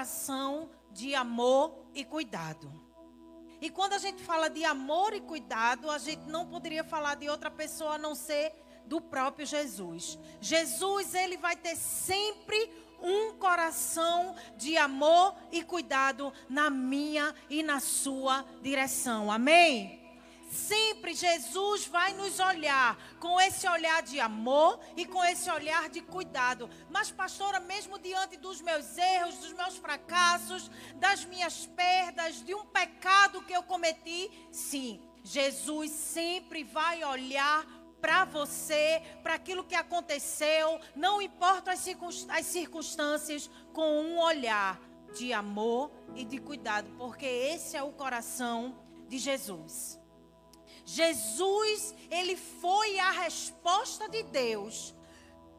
coração 0.00 0.70
de 0.90 1.14
amor 1.14 1.84
e 1.94 2.06
cuidado. 2.06 2.72
E 3.60 3.68
quando 3.68 3.92
a 3.92 3.98
gente 3.98 4.22
fala 4.22 4.48
de 4.48 4.64
amor 4.64 5.12
e 5.12 5.20
cuidado, 5.20 5.90
a 5.90 5.98
gente 5.98 6.22
não 6.22 6.46
poderia 6.46 6.82
falar 6.82 7.16
de 7.16 7.28
outra 7.28 7.50
pessoa 7.50 7.96
a 7.96 7.98
não 7.98 8.14
ser 8.14 8.50
do 8.86 8.98
próprio 8.98 9.44
Jesus. 9.44 10.18
Jesus, 10.40 11.14
ele 11.14 11.36
vai 11.36 11.54
ter 11.54 11.76
sempre 11.76 12.70
um 13.02 13.34
coração 13.34 14.34
de 14.56 14.74
amor 14.78 15.34
e 15.52 15.62
cuidado 15.62 16.32
na 16.48 16.70
minha 16.70 17.34
e 17.50 17.62
na 17.62 17.78
sua 17.78 18.42
direção. 18.62 19.30
Amém? 19.30 19.99
Sempre 20.50 21.14
Jesus 21.14 21.86
vai 21.86 22.12
nos 22.12 22.40
olhar 22.40 22.98
com 23.20 23.40
esse 23.40 23.68
olhar 23.68 24.02
de 24.02 24.18
amor 24.18 24.80
e 24.96 25.06
com 25.06 25.24
esse 25.24 25.48
olhar 25.48 25.88
de 25.88 26.00
cuidado. 26.00 26.68
Mas, 26.90 27.08
pastora, 27.08 27.60
mesmo 27.60 28.00
diante 28.00 28.36
dos 28.36 28.60
meus 28.60 28.98
erros, 28.98 29.36
dos 29.36 29.52
meus 29.52 29.76
fracassos, 29.76 30.68
das 30.96 31.24
minhas 31.24 31.66
perdas, 31.66 32.42
de 32.44 32.52
um 32.52 32.66
pecado 32.66 33.42
que 33.42 33.52
eu 33.52 33.62
cometi, 33.62 34.28
sim, 34.50 35.00
Jesus 35.22 35.92
sempre 35.92 36.64
vai 36.64 37.04
olhar 37.04 37.64
para 38.00 38.24
você, 38.24 39.00
para 39.22 39.34
aquilo 39.34 39.62
que 39.62 39.76
aconteceu, 39.76 40.80
não 40.96 41.22
importa 41.22 41.70
as 41.70 42.46
circunstâncias, 42.46 43.48
com 43.72 44.00
um 44.00 44.18
olhar 44.18 44.80
de 45.14 45.32
amor 45.32 45.92
e 46.16 46.24
de 46.24 46.38
cuidado, 46.38 46.90
porque 46.98 47.26
esse 47.26 47.76
é 47.76 47.82
o 47.84 47.92
coração 47.92 48.76
de 49.06 49.16
Jesus. 49.16 49.99
Jesus, 50.92 51.94
ele 52.10 52.36
foi 52.36 52.98
a 52.98 53.12
resposta 53.12 54.08
de 54.08 54.24
Deus 54.24 54.92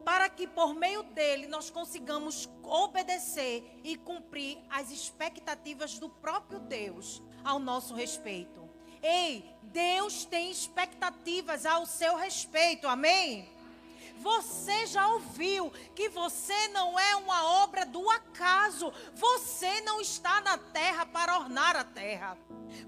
para 0.04 0.28
que 0.28 0.46
por 0.46 0.74
meio 0.74 1.02
dele 1.04 1.46
nós 1.46 1.70
consigamos 1.70 2.50
obedecer 2.62 3.80
e 3.82 3.96
cumprir 3.96 4.58
as 4.68 4.90
expectativas 4.90 5.98
do 5.98 6.10
próprio 6.10 6.60
Deus 6.60 7.22
ao 7.42 7.58
nosso 7.58 7.94
respeito. 7.94 8.68
Ei, 9.02 9.50
Deus 9.62 10.26
tem 10.26 10.50
expectativas 10.50 11.64
ao 11.64 11.86
seu 11.86 12.14
respeito, 12.16 12.86
amém? 12.86 13.48
Você 14.18 14.86
já 14.86 15.06
ouviu 15.08 15.70
que 15.94 16.08
você 16.08 16.68
não 16.68 16.98
é 16.98 17.16
uma 17.16 17.62
obra 17.62 17.84
do 17.84 18.08
acaso. 18.10 18.92
Você 19.14 19.80
não 19.82 20.00
está 20.00 20.40
na 20.40 20.56
terra 20.58 21.06
para 21.06 21.38
ornar 21.38 21.76
a 21.76 21.84
terra. 21.84 22.38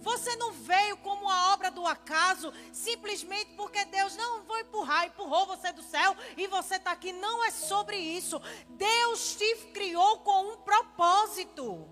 Você 0.01 0.37
não 0.37 0.53
veio 0.53 0.97
como 0.99 1.23
uma 1.23 1.53
obra 1.53 1.71
do 1.71 1.87
acaso 1.87 2.53
simplesmente 2.73 3.53
porque 3.55 3.85
Deus 3.85 4.17
não 4.17 4.43
vou 4.45 4.59
empurrar, 4.59 5.07
empurrou 5.07 5.47
você 5.47 5.73
do 5.73 5.83
céu 5.83 6.17
e 6.37 6.47
você 6.47 6.77
está 6.77 6.93
aqui. 6.93 7.13
Não 7.13 7.45
é 7.45 7.51
sobre 7.51 7.97
isso. 7.97 8.41
Deus 8.69 9.35
te 9.37 9.57
criou 9.73 10.19
com 10.21 10.53
um 10.53 10.57
propósito. 10.59 11.89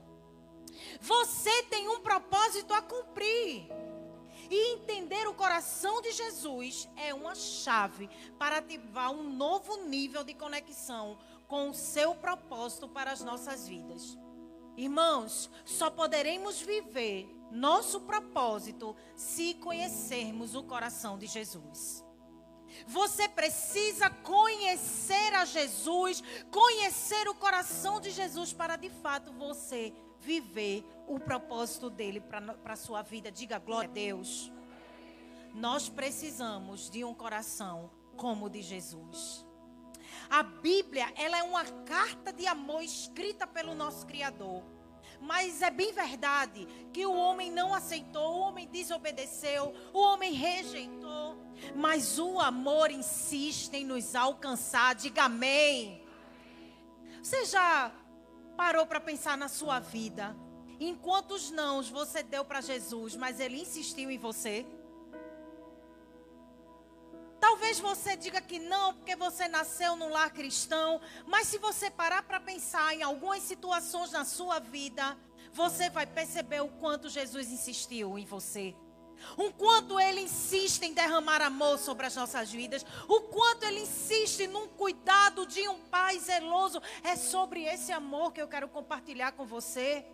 Você 1.00 1.62
tem 1.64 1.88
um 1.88 2.00
propósito 2.00 2.72
a 2.72 2.80
cumprir. 2.80 3.68
E 4.54 4.74
entender 4.74 5.26
o 5.26 5.32
coração 5.32 6.02
de 6.02 6.12
Jesus 6.12 6.86
é 6.94 7.14
uma 7.14 7.34
chave 7.34 8.10
para 8.38 8.58
ativar 8.58 9.10
um 9.10 9.22
novo 9.22 9.86
nível 9.86 10.22
de 10.22 10.34
conexão 10.34 11.16
com 11.48 11.70
o 11.70 11.74
seu 11.74 12.14
propósito 12.14 12.86
para 12.86 13.10
as 13.10 13.22
nossas 13.22 13.66
vidas. 13.66 14.14
Irmãos, 14.76 15.48
só 15.64 15.88
poderemos 15.90 16.60
viver 16.60 17.34
nosso 17.50 18.02
propósito 18.02 18.94
se 19.16 19.54
conhecermos 19.54 20.54
o 20.54 20.62
coração 20.62 21.16
de 21.16 21.26
Jesus. 21.26 22.04
Você 22.86 23.30
precisa 23.30 24.10
conhecer 24.10 25.32
a 25.32 25.46
Jesus, 25.46 26.22
conhecer 26.50 27.26
o 27.26 27.34
coração 27.34 28.02
de 28.02 28.10
Jesus 28.10 28.52
para 28.52 28.76
de 28.76 28.90
fato 28.90 29.32
você 29.32 29.94
viver 30.20 30.84
o 31.14 31.20
propósito 31.20 31.90
dele 31.90 32.20
para 32.20 32.72
a 32.72 32.76
sua 32.76 33.02
vida. 33.02 33.30
Diga 33.30 33.58
glória 33.58 33.88
a 33.88 33.92
Deus. 33.92 34.50
Nós 35.54 35.88
precisamos 35.88 36.88
de 36.88 37.04
um 37.04 37.14
coração 37.14 37.90
como 38.16 38.46
o 38.46 38.50
de 38.50 38.62
Jesus. 38.62 39.46
A 40.30 40.42
Bíblia, 40.42 41.12
ela 41.14 41.38
é 41.38 41.42
uma 41.42 41.64
carta 41.84 42.32
de 42.32 42.46
amor 42.46 42.82
escrita 42.82 43.46
pelo 43.46 43.74
nosso 43.74 44.06
Criador. 44.06 44.62
Mas 45.20 45.62
é 45.62 45.70
bem 45.70 45.92
verdade 45.92 46.66
que 46.92 47.04
o 47.04 47.14
homem 47.14 47.50
não 47.50 47.74
aceitou, 47.74 48.38
o 48.38 48.40
homem 48.40 48.66
desobedeceu, 48.66 49.74
o 49.92 50.00
homem 50.00 50.32
rejeitou. 50.32 51.36
Mas 51.76 52.18
o 52.18 52.40
amor 52.40 52.90
insiste 52.90 53.74
em 53.74 53.84
nos 53.84 54.14
alcançar. 54.14 54.94
Diga 54.94 55.24
amém. 55.24 56.02
Você 57.22 57.44
já 57.44 57.92
parou 58.56 58.86
para 58.86 59.00
pensar 59.00 59.36
na 59.36 59.48
sua 59.48 59.78
vida? 59.78 60.34
Em 60.80 60.94
quantos 60.94 61.50
nãos 61.50 61.88
você 61.88 62.22
deu 62.22 62.44
para 62.44 62.60
Jesus, 62.60 63.16
mas 63.16 63.40
ele 63.40 63.60
insistiu 63.60 64.10
em 64.10 64.18
você? 64.18 64.66
Talvez 67.40 67.80
você 67.80 68.16
diga 68.16 68.40
que 68.40 68.58
não, 68.58 68.94
porque 68.94 69.16
você 69.16 69.48
nasceu 69.48 69.96
num 69.96 70.08
lar 70.08 70.30
cristão, 70.32 71.00
mas 71.26 71.48
se 71.48 71.58
você 71.58 71.90
parar 71.90 72.22
para 72.22 72.38
pensar 72.38 72.94
em 72.94 73.02
algumas 73.02 73.42
situações 73.42 74.12
na 74.12 74.24
sua 74.24 74.58
vida, 74.58 75.18
você 75.52 75.90
vai 75.90 76.06
perceber 76.06 76.60
o 76.60 76.68
quanto 76.68 77.08
Jesus 77.08 77.50
insistiu 77.50 78.16
em 78.18 78.24
você. 78.24 78.74
O 79.36 79.52
quanto 79.52 79.98
ele 80.00 80.20
insiste 80.20 80.82
em 80.82 80.94
derramar 80.94 81.40
amor 81.42 81.78
sobre 81.78 82.06
as 82.06 82.16
nossas 82.16 82.50
vidas, 82.50 82.84
o 83.08 83.20
quanto 83.22 83.64
ele 83.64 83.80
insiste 83.80 84.46
num 84.46 84.68
cuidado 84.68 85.46
de 85.46 85.68
um 85.68 85.80
pai 85.80 86.18
zeloso. 86.18 86.80
É 87.02 87.16
sobre 87.16 87.64
esse 87.64 87.92
amor 87.92 88.32
que 88.32 88.40
eu 88.40 88.48
quero 88.48 88.68
compartilhar 88.68 89.32
com 89.32 89.44
você. 89.44 90.04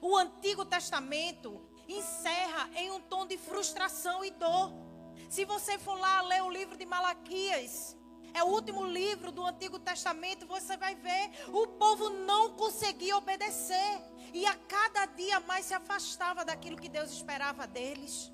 O 0.00 0.16
Antigo 0.16 0.64
Testamento 0.64 1.60
encerra 1.88 2.70
em 2.74 2.90
um 2.90 3.00
tom 3.00 3.26
de 3.26 3.36
frustração 3.38 4.24
e 4.24 4.30
dor. 4.30 4.72
Se 5.28 5.44
você 5.44 5.78
for 5.78 5.98
lá 5.98 6.20
ler 6.22 6.42
o 6.42 6.50
livro 6.50 6.76
de 6.76 6.86
Malaquias, 6.86 7.96
é 8.34 8.42
o 8.42 8.48
último 8.48 8.84
livro 8.84 9.32
do 9.32 9.44
Antigo 9.44 9.78
Testamento, 9.78 10.46
você 10.46 10.76
vai 10.76 10.94
ver 10.94 11.30
o 11.48 11.66
povo 11.68 12.10
não 12.10 12.54
conseguia 12.54 13.16
obedecer 13.16 14.02
e 14.34 14.44
a 14.44 14.54
cada 14.54 15.06
dia 15.06 15.40
mais 15.40 15.66
se 15.66 15.74
afastava 15.74 16.44
daquilo 16.44 16.76
que 16.76 16.88
Deus 16.88 17.10
esperava 17.10 17.66
deles. 17.66 18.30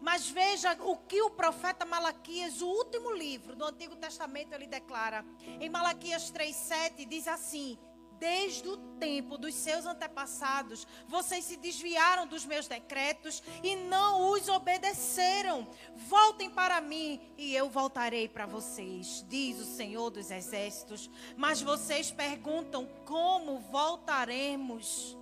Mas 0.00 0.28
veja 0.30 0.72
o 0.82 0.96
que 0.96 1.20
o 1.20 1.30
profeta 1.30 1.84
Malaquias, 1.84 2.62
o 2.62 2.66
último 2.66 3.12
livro 3.12 3.54
do 3.54 3.64
Antigo 3.64 3.94
Testamento, 3.96 4.54
ele 4.54 4.66
declara. 4.66 5.24
Em 5.60 5.68
Malaquias 5.68 6.30
3:7 6.30 7.04
diz 7.06 7.28
assim: 7.28 7.78
Desde 8.18 8.66
o 8.68 8.76
tempo 8.98 9.36
dos 9.36 9.54
seus 9.54 9.84
antepassados, 9.84 10.86
vocês 11.06 11.44
se 11.44 11.56
desviaram 11.56 12.26
dos 12.26 12.46
meus 12.46 12.66
decretos 12.66 13.42
e 13.62 13.76
não 13.76 14.30
os 14.30 14.48
obedeceram. 14.48 15.68
Voltem 16.08 16.48
para 16.48 16.80
mim 16.80 17.20
e 17.36 17.54
eu 17.54 17.68
voltarei 17.68 18.28
para 18.28 18.46
vocês, 18.46 19.24
diz 19.28 19.58
o 19.58 19.64
Senhor 19.64 20.10
dos 20.10 20.30
Exércitos. 20.30 21.10
Mas 21.36 21.60
vocês 21.60 22.10
perguntam: 22.10 22.88
como 23.04 23.58
voltaremos? 23.58 25.16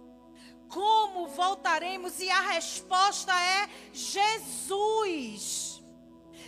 Como 0.69 1.29
voltaremos? 1.29 2.21
E 2.21 2.31
a 2.31 2.41
resposta 2.41 3.33
é 3.33 3.69
Jesus. 3.93 5.74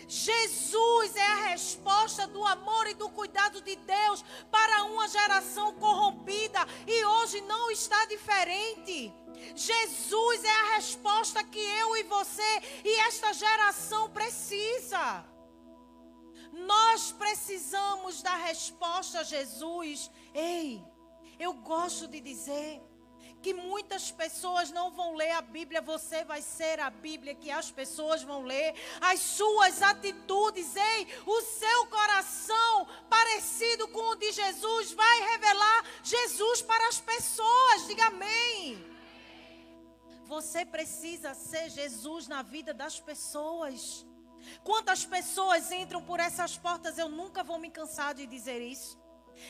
Jesus 0.08 1.16
é 1.16 1.26
a 1.26 1.46
resposta 1.48 2.26
do 2.26 2.44
amor 2.44 2.86
e 2.86 2.94
do 2.94 3.08
cuidado 3.10 3.60
de 3.60 3.74
Deus 3.76 4.24
para 4.50 4.84
uma 4.84 5.08
geração 5.08 5.74
corrompida 5.74 6.60
e 6.86 7.04
hoje 7.04 7.40
não 7.42 7.70
está 7.70 8.04
diferente. 8.06 9.12
Jesus 9.54 10.44
é 10.44 10.50
a 10.50 10.74
resposta 10.76 11.42
que 11.42 11.58
eu 11.58 11.96
e 11.96 12.04
você 12.04 12.62
e 12.84 13.00
esta 13.00 13.32
geração 13.32 14.08
precisa. 14.10 15.24
Nós 16.52 17.12
precisamos 17.12 18.22
da 18.22 18.36
resposta 18.36 19.24
Jesus. 19.24 20.10
Ei, 20.32 20.82
eu 21.38 21.52
gosto 21.52 22.06
de 22.06 22.20
dizer 22.20 22.80
que 23.46 23.54
muitas 23.54 24.10
pessoas 24.10 24.72
não 24.72 24.90
vão 24.90 25.14
ler 25.14 25.31
a 25.31 25.40
Bíblia, 25.40 25.81
você 25.81 26.25
vai 26.25 26.43
ser 26.43 26.81
a 26.81 26.90
Bíblia 26.90 27.32
que 27.32 27.48
as 27.48 27.70
pessoas 27.70 28.25
vão 28.25 28.43
ler. 28.43 28.75
As 29.00 29.20
suas 29.20 29.82
atitudes, 29.82 30.75
ei, 30.75 31.06
o 31.25 31.40
seu 31.43 31.87
coração 31.87 32.88
parecido 33.08 33.87
com 33.87 34.04
o 34.10 34.16
de 34.16 34.32
Jesus 34.32 34.90
vai 34.94 35.20
revelar 35.31 35.84
Jesus 36.02 36.60
para 36.60 36.88
as 36.88 36.98
pessoas. 36.98 37.87
Diga 37.87 38.06
amém. 38.06 38.84
Você 40.25 40.66
precisa 40.66 41.32
ser 41.32 41.70
Jesus 41.70 42.26
na 42.26 42.42
vida 42.42 42.75
das 42.75 42.99
pessoas. 42.99 44.04
Quantas 44.64 45.04
pessoas 45.04 45.70
entram 45.70 46.02
por 46.02 46.19
essas 46.19 46.58
portas, 46.58 46.99
eu 46.99 47.08
nunca 47.08 47.44
vou 47.44 47.60
me 47.60 47.70
cansar 47.70 48.12
de 48.12 48.26
dizer 48.26 48.60
isso 48.60 49.05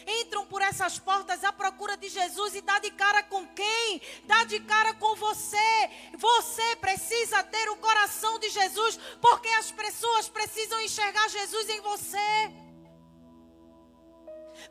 entram 0.06 0.46
por 0.46 0.62
essas 0.62 0.98
portas 0.98 1.44
à 1.44 1.52
procura 1.52 1.96
de 1.96 2.08
Jesus 2.08 2.54
e 2.54 2.60
dá 2.60 2.78
de 2.78 2.90
cara 2.90 3.22
com 3.22 3.46
quem? 3.48 4.00
Dá 4.24 4.44
de 4.44 4.60
cara 4.60 4.94
com 4.94 5.14
você. 5.16 5.90
Você 6.16 6.76
precisa 6.76 7.42
ter 7.42 7.68
o 7.70 7.76
coração 7.76 8.38
de 8.38 8.48
Jesus, 8.50 8.98
porque 9.20 9.48
as 9.48 9.70
pessoas 9.70 10.28
precisam 10.28 10.80
enxergar 10.80 11.28
Jesus 11.28 11.68
em 11.68 11.80
você. 11.80 12.66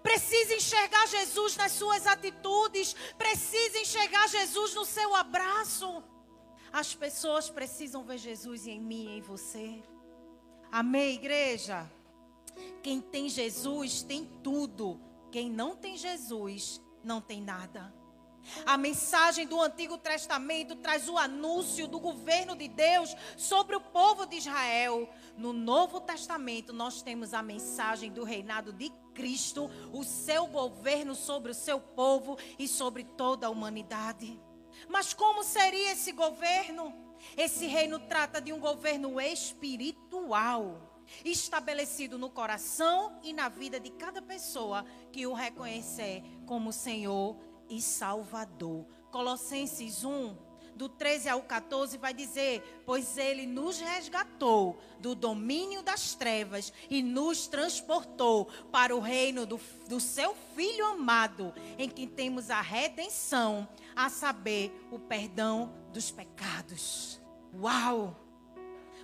precisa 0.02 0.54
enxergar 0.56 1.08
Jesus 1.08 1.56
nas 1.56 1.72
suas 1.72 2.06
atitudes, 2.06 2.94
precisa 3.18 3.80
enxergar 3.80 4.28
Jesus 4.28 4.74
no 4.74 4.86
seu 4.86 5.16
abraço. 5.16 6.04
As 6.72 6.94
pessoas 6.94 7.50
precisam 7.50 8.04
ver 8.04 8.18
Jesus 8.18 8.68
em 8.68 8.80
mim 8.80 9.06
e 9.06 9.18
em 9.18 9.22
você. 9.22 9.82
Amém, 10.72 11.16
igreja? 11.16 11.90
Quem 12.82 13.02
tem 13.02 13.30
Jesus 13.30 14.02
tem 14.04 14.26
tudo. 14.44 15.00
Quem 15.32 15.50
não 15.50 15.76
tem 15.76 15.98
Jesus 15.98 16.82
não 17.04 17.22
tem 17.22 17.42
nada. 17.42 17.94
A 18.66 18.78
mensagem 18.78 19.48
do 19.48 19.60
Antigo 19.62 19.98
Testamento 19.98 20.76
traz 20.76 21.10
o 21.10 21.18
anúncio 21.18 21.88
do 21.88 22.00
governo 22.00 22.56
de 22.56 22.68
Deus 22.68 23.16
sobre 23.38 23.76
o 23.76 23.82
povo 23.82 24.26
de 24.26 24.38
Israel. 24.38 25.10
No 25.38 25.52
Novo 25.52 26.00
Testamento, 26.00 26.72
nós 26.72 27.02
temos 27.02 27.34
a 27.34 27.42
mensagem 27.42 28.12
do 28.12 28.24
reinado 28.24 28.72
de 28.72 28.92
Cristo, 29.14 29.70
o 29.92 30.04
seu 30.04 30.48
governo 30.48 31.16
sobre 31.16 31.52
o 31.52 31.56
seu 31.56 31.80
povo 31.80 32.38
e 32.60 32.68
sobre 32.68 33.04
toda 33.04 33.48
a 33.48 33.50
humanidade. 33.50 34.40
Mas 34.90 35.14
como 35.14 35.44
seria 35.44 35.94
esse 35.94 36.12
governo? 36.12 36.94
Esse 37.36 37.66
reino 37.66 38.00
trata 38.00 38.40
de 38.40 38.54
um 38.54 38.60
governo 38.60 39.20
espiritual, 39.20 40.95
estabelecido 41.24 42.18
no 42.18 42.30
coração 42.30 43.20
e 43.24 43.34
na 43.34 43.50
vida 43.50 43.80
de 43.80 43.90
cada 43.92 44.22
pessoa 44.22 44.86
que 45.12 45.26
o 45.26 45.34
reconhecer 45.34 46.24
como 46.46 46.72
Senhor 46.72 47.38
e 47.70 47.82
Salvador. 47.82 48.86
Colossenses 49.12 50.04
1, 50.04 50.36
do 50.76 50.90
13 50.90 51.30
ao 51.30 51.42
14, 51.42 51.98
vai 51.98 52.14
dizer: 52.14 52.62
Pois 52.86 53.18
ele 53.18 53.46
nos 53.46 53.80
resgatou 53.80 54.78
do 55.00 55.16
domínio 55.16 55.82
das 55.82 56.14
trevas 56.14 56.74
e 56.90 57.02
nos 57.02 57.48
transportou 57.48 58.46
para 58.72 58.96
o 58.96 59.00
reino 59.00 59.46
do, 59.46 59.60
do 59.88 60.00
seu 60.00 60.36
Filho 60.56 60.86
amado, 60.86 61.54
em 61.78 61.90
que 61.90 62.06
temos 62.06 62.50
a 62.50 62.62
redenção, 62.62 63.68
a 63.96 64.10
saber, 64.10 64.72
o 64.92 65.00
perdão 65.00 65.74
dos 65.92 66.12
pecados. 66.12 67.22
Uau! 67.54 68.25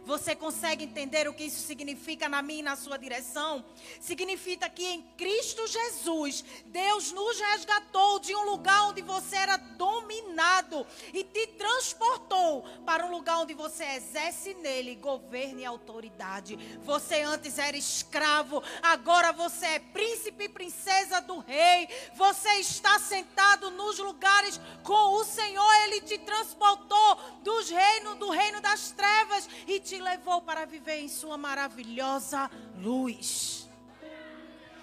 Você 0.05 0.35
consegue 0.35 0.83
entender 0.83 1.27
o 1.27 1.33
que 1.33 1.43
isso 1.43 1.65
significa 1.65 2.27
na 2.27 2.41
minha 2.41 2.59
e 2.59 2.63
na 2.63 2.75
sua 2.75 2.97
direção? 2.97 3.63
Significa 3.99 4.67
que 4.67 4.85
em 4.85 5.01
Cristo 5.15 5.65
Jesus, 5.67 6.43
Deus 6.65 7.11
nos 7.11 7.39
resgatou 7.39 8.19
de 8.19 8.35
um 8.35 8.43
lugar 8.45 8.89
onde 8.89 9.01
você 9.01 9.35
era 9.35 9.57
dominado 9.57 10.85
e 11.13 11.23
te 11.23 11.47
transportou 11.47 12.63
para 12.85 13.05
um 13.05 13.11
lugar 13.11 13.39
onde 13.39 13.53
você 13.53 13.83
exerce 13.83 14.53
nele 14.55 14.95
governo 14.95 15.59
e 15.59 15.65
autoridade. 15.65 16.57
Você 16.83 17.21
antes 17.21 17.57
era 17.57 17.77
escravo, 17.77 18.61
agora 18.81 19.31
você 19.31 19.65
é 19.65 19.79
príncipe 19.79 20.45
e 20.45 20.49
princesa 20.49 21.21
do 21.21 21.39
rei. 21.39 21.87
Você 22.15 22.49
está 22.55 22.99
sentado 22.99 23.69
nos 23.71 23.99
lugares 23.99 24.59
com 24.83 25.15
o 25.15 25.23
Senhor, 25.23 25.73
ele 25.83 26.01
te 26.01 26.17
transportou 26.17 27.17
dos 27.43 27.69
reinos 27.69 28.17
do 28.17 28.29
reino 28.29 28.59
das 28.61 28.91
trevas 28.91 29.47
e 29.67 29.79
te 29.79 30.00
levou 30.01 30.41
para 30.41 30.65
viver 30.65 30.99
em 30.99 31.07
Sua 31.07 31.37
maravilhosa 31.37 32.49
luz. 32.77 33.69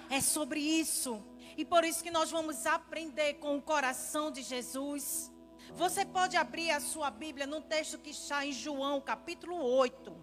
É 0.08 0.20
sobre 0.20 0.60
isso. 0.60 1.22
E 1.56 1.64
por 1.64 1.84
isso 1.84 2.02
que 2.02 2.10
nós 2.10 2.30
vamos 2.30 2.64
aprender 2.66 3.34
com 3.34 3.56
o 3.56 3.62
coração 3.62 4.30
de 4.30 4.42
Jesus. 4.42 5.30
Você 5.74 6.04
pode 6.04 6.36
abrir 6.36 6.70
a 6.70 6.80
sua 6.80 7.10
Bíblia 7.10 7.46
num 7.46 7.60
texto 7.60 7.98
que 7.98 8.10
está 8.10 8.46
em 8.46 8.52
João, 8.52 9.00
capítulo 9.00 9.56
8. 9.56 10.16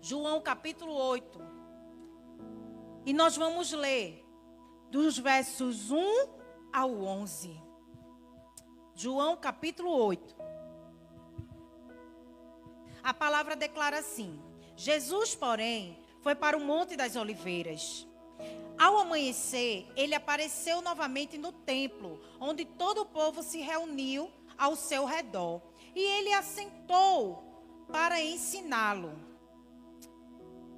João, 0.00 0.40
capítulo 0.40 0.92
8. 0.92 1.40
E 3.04 3.12
nós 3.12 3.36
vamos 3.36 3.72
ler 3.72 4.24
dos 4.90 5.18
versos 5.18 5.90
1 5.90 5.98
ao 6.72 6.94
11. 7.02 7.60
João, 8.94 9.36
capítulo 9.36 9.90
8 9.90 10.37
a 13.08 13.14
palavra 13.14 13.56
declara 13.56 14.00
assim: 14.00 14.38
Jesus, 14.76 15.34
porém, 15.34 15.98
foi 16.20 16.34
para 16.34 16.58
o 16.58 16.60
Monte 16.60 16.94
das 16.94 17.16
Oliveiras. 17.16 18.06
Ao 18.78 18.98
amanhecer, 18.98 19.86
ele 19.96 20.14
apareceu 20.14 20.82
novamente 20.82 21.38
no 21.38 21.50
templo, 21.50 22.20
onde 22.38 22.66
todo 22.66 23.00
o 23.00 23.06
povo 23.06 23.42
se 23.42 23.60
reuniu 23.60 24.30
ao 24.58 24.76
seu 24.76 25.06
redor. 25.06 25.62
E 25.94 26.00
ele 26.00 26.34
assentou 26.34 27.86
para 27.90 28.20
ensiná-lo. 28.20 29.18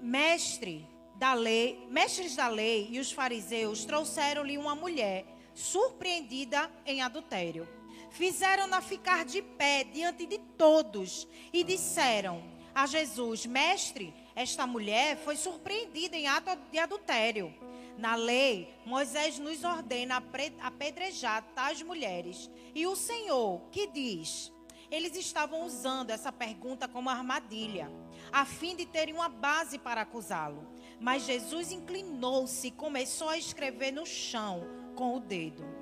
Mestre 0.01 0.89
da 1.17 1.35
lei, 1.35 1.85
mestres 1.91 2.37
da 2.37 2.47
lei 2.47 2.89
e 2.93 3.01
os 3.01 3.11
fariseus 3.11 3.85
trouxeram-lhe 3.85 4.57
uma 4.57 4.77
mulher 4.77 5.27
surpreendida 5.53 6.71
em 6.87 7.03
adultério 7.03 7.80
fizeram-na 8.11 8.81
ficar 8.81 9.25
de 9.25 9.43
pé 9.43 9.85
diante 9.85 10.27
de 10.27 10.39
todos 10.39 11.27
e 11.53 11.65
disseram 11.65 12.43
a 12.75 12.87
Jesus: 12.87 13.47
Mestre, 13.47 14.15
esta 14.35 14.67
mulher 14.67 15.17
foi 15.19 15.37
surpreendida 15.37 16.17
em 16.17 16.27
ato 16.27 16.57
de 16.71 16.79
adultério. 16.79 17.55
Na 17.99 18.15
lei, 18.15 18.73
Moisés 18.87 19.39
nos 19.39 19.63
ordena 19.63 20.23
apedrejar 20.63 21.43
tais 21.55 21.83
mulheres. 21.83 22.51
E 22.75 22.87
o 22.87 22.97
Senhor, 22.97 23.61
que 23.71 23.87
diz? 23.89 24.51
Eles 24.91 25.15
estavam 25.17 25.65
usando 25.65 26.11
essa 26.11 26.33
pergunta 26.33 26.89
como 26.89 27.11
armadilha, 27.11 27.93
a 28.33 28.45
fim 28.45 28.75
de 28.75 28.87
terem 28.87 29.15
uma 29.15 29.29
base 29.29 29.79
para 29.79 30.01
acusá-lo. 30.01 30.67
Mas 30.99 31.25
Jesus 31.25 31.71
inclinou-se 31.71 32.69
e 32.69 32.73
começou 32.73 33.29
a 33.29 33.39
escrever 33.39 33.93
no 33.93 34.05
chão 34.05 34.63
com 34.97 35.17
o 35.17 35.21
dedo. 35.21 35.80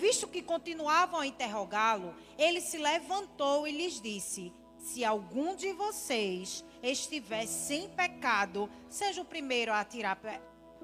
Visto 0.00 0.26
que 0.26 0.40
continuavam 0.40 1.20
a 1.20 1.26
interrogá-lo, 1.26 2.14
ele 2.38 2.62
se 2.62 2.78
levantou 2.78 3.68
e 3.68 3.70
lhes 3.70 4.00
disse: 4.00 4.50
Se 4.78 5.04
algum 5.04 5.54
de 5.54 5.74
vocês 5.74 6.64
estiver 6.82 7.46
sem 7.46 7.86
pecado, 7.90 8.70
seja 8.88 9.20
o 9.20 9.26
primeiro 9.26 9.70
a 9.70 9.80
atirar 9.80 10.18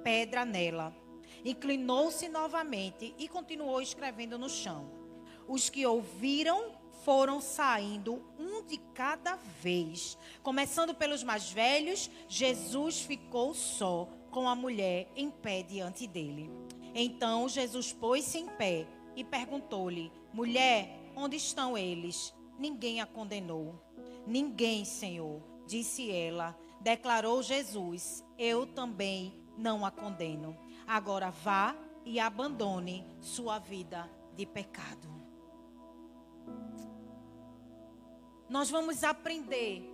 pedra 0.04 0.44
nela. 0.44 0.94
Inclinou-se 1.42 2.28
novamente 2.28 3.14
e 3.16 3.26
continuou 3.26 3.80
escrevendo 3.80 4.38
no 4.38 4.50
chão. 4.50 4.90
Os 5.48 5.70
que 5.70 5.86
ouviram 5.86 6.72
foram 7.02 7.40
saindo 7.40 8.22
um 8.38 8.62
de 8.66 8.76
cada 8.92 9.36
vez. 9.62 10.18
Começando 10.42 10.94
pelos 10.94 11.22
mais 11.22 11.50
velhos, 11.50 12.10
Jesus 12.28 13.00
ficou 13.00 13.54
só 13.54 14.10
com 14.30 14.46
a 14.46 14.54
mulher 14.54 15.10
em 15.16 15.30
pé 15.30 15.62
diante 15.62 16.06
dele. 16.06 16.50
Então 16.94 17.48
Jesus 17.48 17.94
pôs-se 17.94 18.36
em 18.36 18.46
pé 18.46 18.86
e 19.16 19.24
perguntou-lhe: 19.24 20.12
Mulher, 20.32 21.10
onde 21.16 21.36
estão 21.36 21.76
eles? 21.76 22.32
Ninguém 22.58 23.00
a 23.00 23.06
condenou. 23.06 23.82
Ninguém, 24.26 24.84
Senhor, 24.84 25.42
disse 25.66 26.10
ela. 26.10 26.56
Declarou 26.80 27.42
Jesus: 27.42 28.22
Eu 28.38 28.66
também 28.66 29.34
não 29.56 29.84
a 29.84 29.90
condeno. 29.90 30.56
Agora 30.86 31.30
vá 31.30 31.74
e 32.04 32.20
abandone 32.20 33.04
sua 33.20 33.58
vida 33.58 34.08
de 34.36 34.46
pecado. 34.46 35.08
Nós 38.48 38.70
vamos 38.70 39.02
aprender 39.02 39.92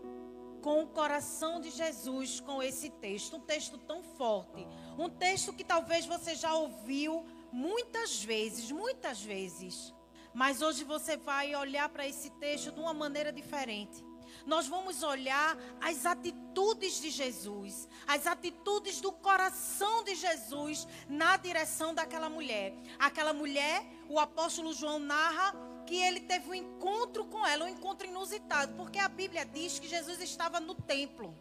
com 0.60 0.82
o 0.82 0.86
coração 0.86 1.60
de 1.60 1.70
Jesus 1.70 2.38
com 2.38 2.62
esse 2.62 2.88
texto, 2.88 3.36
um 3.36 3.40
texto 3.40 3.78
tão 3.78 4.02
forte, 4.02 4.66
um 4.98 5.08
texto 5.08 5.52
que 5.52 5.64
talvez 5.64 6.06
você 6.06 6.34
já 6.34 6.54
ouviu 6.54 7.24
muitas 7.52 8.24
vezes, 8.24 8.70
muitas 8.72 9.22
vezes. 9.22 9.94
Mas 10.34 10.62
hoje 10.62 10.82
você 10.82 11.16
vai 11.16 11.54
olhar 11.54 11.88
para 11.90 12.08
esse 12.08 12.30
texto 12.30 12.72
de 12.72 12.80
uma 12.80 12.94
maneira 12.94 13.30
diferente. 13.30 14.02
Nós 14.46 14.66
vamos 14.66 15.02
olhar 15.02 15.56
as 15.80 16.06
atitudes 16.06 17.00
de 17.00 17.10
Jesus, 17.10 17.86
as 18.06 18.26
atitudes 18.26 19.00
do 19.00 19.12
coração 19.12 20.02
de 20.02 20.14
Jesus 20.14 20.88
na 21.08 21.36
direção 21.36 21.94
daquela 21.94 22.28
mulher. 22.28 22.74
Aquela 22.98 23.32
mulher, 23.32 23.84
o 24.08 24.18
apóstolo 24.18 24.72
João 24.72 24.98
narra 24.98 25.54
que 25.86 25.96
ele 25.96 26.20
teve 26.20 26.48
um 26.48 26.54
encontro 26.54 27.26
com 27.26 27.46
ela, 27.46 27.66
um 27.66 27.68
encontro 27.68 28.06
inusitado, 28.06 28.74
porque 28.74 28.98
a 28.98 29.08
Bíblia 29.08 29.44
diz 29.44 29.78
que 29.78 29.86
Jesus 29.86 30.20
estava 30.20 30.58
no 30.58 30.74
templo. 30.74 31.36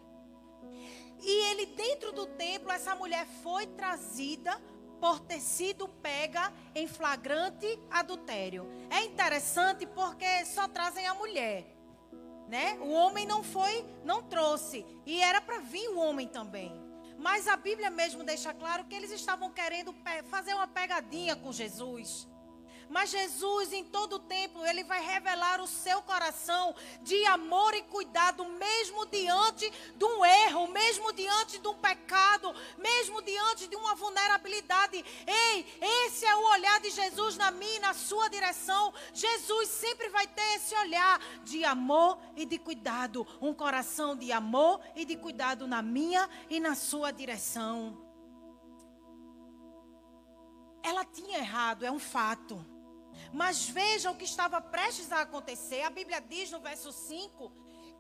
E 1.24 1.52
ele, 1.52 1.68
dentro 1.68 2.12
do 2.12 2.26
templo, 2.26 2.72
essa 2.72 2.96
mulher 2.96 3.28
foi 3.44 3.68
trazida 3.68 4.62
por 5.02 5.20
ter 5.20 5.42
sido 5.42 5.88
pega 5.88 6.54
em 6.76 6.88
flagrante 6.88 7.68
adultério. 7.90 8.68
É 8.92 9.04
interessante 9.04 9.88
porque 9.88 10.46
só 10.46 10.68
trazem 10.68 11.08
a 11.08 11.16
mulher, 11.16 11.66
né? 12.48 12.78
O 12.80 12.92
homem 12.92 13.26
não 13.26 13.44
foi, 13.44 13.84
não 14.06 14.22
trouxe, 14.22 14.86
e 15.04 15.20
era 15.20 15.42
para 15.42 15.58
vir 15.58 15.90
o 15.90 15.98
homem 15.98 16.28
também. 16.28 16.72
Mas 17.18 17.48
a 17.48 17.58
Bíblia 17.58 17.90
mesmo 17.90 18.24
deixa 18.24 18.54
claro 18.54 18.86
que 18.86 18.94
eles 18.94 19.12
estavam 19.12 19.52
querendo 19.52 19.94
fazer 20.26 20.54
uma 20.54 20.68
pegadinha 20.68 21.36
com 21.36 21.52
Jesus. 21.52 22.28
Mas 22.92 23.10
Jesus, 23.10 23.72
em 23.72 23.86
todo 23.86 24.20
tempo, 24.20 24.66
ele 24.66 24.84
vai 24.84 25.02
revelar 25.02 25.62
o 25.62 25.66
seu 25.66 26.02
coração 26.02 26.76
de 27.02 27.26
amor 27.26 27.74
e 27.74 27.84
cuidado, 27.84 28.44
mesmo 28.44 29.06
diante 29.06 29.72
de 29.96 30.04
um 30.04 30.26
erro, 30.26 30.68
mesmo 30.68 31.14
diante 31.14 31.58
de 31.58 31.68
um 31.70 31.74
pecado, 31.74 32.54
mesmo 32.78 33.22
diante 33.22 33.66
de 33.70 33.78
uma 33.78 33.96
vulnerabilidade. 33.96 35.06
Ei, 35.26 35.66
esse 36.06 36.26
é 36.26 36.36
o 36.36 36.50
olhar 36.52 36.82
de 36.82 36.90
Jesus 36.90 37.38
na 37.38 37.50
minha 37.50 37.78
e 37.78 37.80
na 37.80 37.94
sua 37.94 38.28
direção. 38.28 38.94
Jesus 39.14 39.70
sempre 39.70 40.10
vai 40.10 40.28
ter 40.28 40.56
esse 40.56 40.76
olhar 40.76 41.18
de 41.46 41.64
amor 41.64 42.20
e 42.36 42.46
de 42.46 42.60
cuidado, 42.60 43.26
um 43.40 43.54
coração 43.54 44.18
de 44.18 44.34
amor 44.34 44.82
e 44.98 45.06
de 45.06 45.16
cuidado 45.16 45.66
na 45.66 45.82
minha 45.82 46.30
e 46.50 46.60
na 46.60 46.76
sua 46.76 47.12
direção. 47.12 47.98
Ela 50.84 51.06
tinha 51.06 51.38
errado, 51.38 51.86
é 51.86 51.92
um 51.92 52.00
fato. 52.00 52.71
Mas 53.34 53.68
veja 53.68 54.12
o 54.12 54.16
que 54.16 54.26
estava 54.26 54.62
prestes 54.62 55.12
a 55.12 55.22
acontecer. 55.22 55.82
A 55.84 55.90
Bíblia 55.90 56.22
diz 56.22 56.52
no 56.52 56.60
verso 56.60 56.92
5 56.92 57.52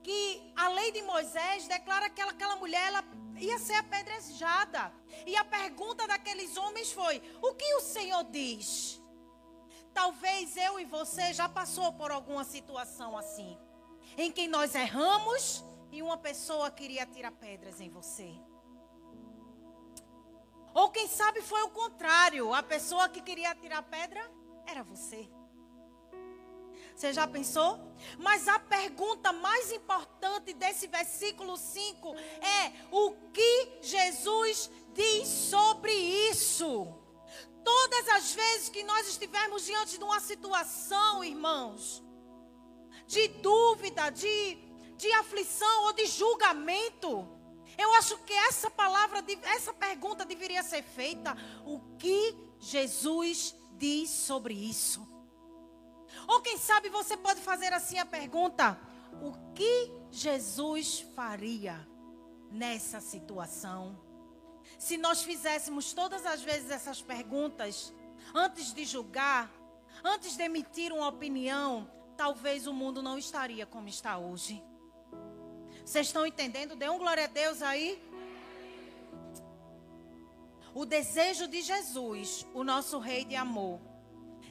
que 0.04 0.52
a 0.56 0.70
lei 0.70 0.92
de 0.92 1.02
Moisés 1.04 1.68
declara 1.68 2.10
que 2.10 2.22
aquela, 2.22 2.56
mulher 2.56 2.88
ela 2.88 3.04
ia 3.38 3.58
ser 3.60 3.76
apedrejada. 3.76 4.92
E 5.26 5.36
a 5.36 5.46
pergunta 5.46 6.08
daqueles 6.08 6.58
homens 6.58 6.92
foi: 6.92 7.22
O 7.42 7.54
que 7.54 7.76
o 7.76 7.82
Senhor 7.82 8.24
diz? 8.26 9.02
Talvez 9.94 10.56
eu 10.56 10.80
e 10.80 10.86
você 10.86 11.34
já 11.34 11.50
passou 11.50 11.94
por 11.94 12.12
alguma 12.12 12.44
situação 12.44 13.18
assim, 13.18 13.58
em 14.18 14.32
que 14.32 14.48
nós 14.48 14.74
erramos 14.74 15.64
e 15.92 16.02
uma 16.02 16.18
pessoa 16.18 16.72
queria 16.72 17.06
tirar 17.06 17.32
pedras 17.32 17.82
em 17.82 17.90
você. 17.90 18.34
Ou 20.74 20.90
quem 20.90 21.08
sabe 21.08 21.42
foi 21.42 21.62
o 21.64 21.70
contrário, 21.70 22.54
a 22.54 22.64
pessoa 22.64 23.10
que 23.10 23.22
queria 23.22 23.54
tirar 23.54 23.84
pedra 23.84 24.32
era 24.72 24.84
você. 24.84 25.30
Você 26.96 27.14
já 27.14 27.28
pensou? 27.28 27.80
Mas 28.20 28.48
a 28.48 28.58
pergunta 28.60 29.34
mais 29.34 29.72
importante 29.72 30.54
desse 30.54 30.88
versículo 30.88 31.58
5 31.58 32.16
é: 32.16 32.74
o 32.92 33.12
que 33.34 33.80
Jesus 33.82 34.70
diz 34.94 35.28
sobre 35.28 35.92
isso? 36.32 36.88
Todas 37.64 38.08
as 38.10 38.34
vezes 38.34 38.70
que 38.70 38.84
nós 38.84 39.08
estivermos 39.08 39.66
diante 39.66 39.98
de 39.98 40.04
uma 40.04 40.20
situação, 40.20 41.24
irmãos, 41.24 42.04
de 43.06 43.28
dúvida, 43.28 44.10
de, 44.10 44.58
de 44.98 45.12
aflição 45.14 45.86
ou 45.86 45.94
de 45.94 46.06
julgamento, 46.08 47.28
eu 47.78 47.94
acho 47.96 48.18
que 48.20 48.34
essa 48.34 48.70
palavra, 48.70 49.24
essa 49.44 49.74
pergunta 49.74 50.26
deveria 50.26 50.64
ser 50.64 50.84
feita: 50.84 51.36
o 51.66 51.80
que 51.98 52.36
Jesus 52.60 53.56
diz 53.82 54.12
sobre 54.12 54.54
isso? 54.54 55.08
Ou 56.28 56.40
quem 56.42 56.58
sabe 56.58 56.88
você 56.90 57.18
pode 57.18 57.42
fazer 57.42 57.74
assim 57.74 57.98
a 57.98 58.06
pergunta: 58.06 58.80
o 59.22 59.32
que 59.56 59.92
Jesus 60.12 61.00
faria 61.16 61.76
nessa 62.52 63.02
situação? 63.02 64.00
Se 64.78 64.98
nós 64.98 65.24
fizéssemos 65.24 65.94
todas 65.94 66.26
as 66.28 66.44
vezes 66.44 66.70
essas 66.70 67.02
perguntas, 67.02 67.92
antes 68.36 68.72
de 68.72 68.86
julgar, 68.86 69.52
antes 70.04 70.38
de 70.38 70.44
emitir 70.44 70.94
uma 70.94 71.08
opinião, 71.08 71.90
talvez 72.16 72.68
o 72.68 72.74
mundo 72.74 73.02
não 73.02 73.18
estaria 73.18 73.66
como 73.66 73.88
está 73.88 74.18
hoje. 74.20 74.64
Vocês 75.84 76.08
estão 76.08 76.26
entendendo? 76.26 76.76
Dê 76.76 76.88
um 76.88 77.00
glória 77.00 77.24
a 77.24 77.28
Deus 77.28 77.64
aí. 77.64 78.00
O 80.74 80.86
desejo 80.86 81.48
de 81.48 81.62
Jesus, 81.62 82.46
o 82.54 82.64
nosso 82.64 82.98
Rei 83.00 83.26
de 83.26 83.36
amor, 83.36 83.80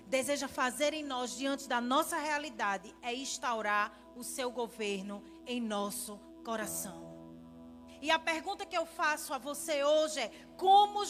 deseja 0.06 0.48
fazer 0.48 0.92
em 0.92 1.02
nós, 1.02 1.36
diante 1.36 1.66
da 1.66 1.80
nossa 1.80 2.18
realidade, 2.18 2.94
é 3.00 3.14
instaurar 3.14 3.96
o 4.14 4.22
seu 4.22 4.50
governo 4.50 5.22
em 5.46 5.60
nosso 5.60 6.18
coração. 6.44 7.08
E 8.02 8.10
a 8.10 8.18
pergunta 8.18 8.66
que 8.66 8.76
eu 8.76 8.84
faço 8.84 9.32
a 9.32 9.38
você 9.38 9.82
hoje 9.82 10.20
é: 10.20 10.30
como 10.56 11.02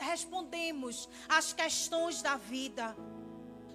respondemos 0.00 1.08
às 1.28 1.52
questões 1.52 2.22
da 2.22 2.36
vida? 2.36 2.96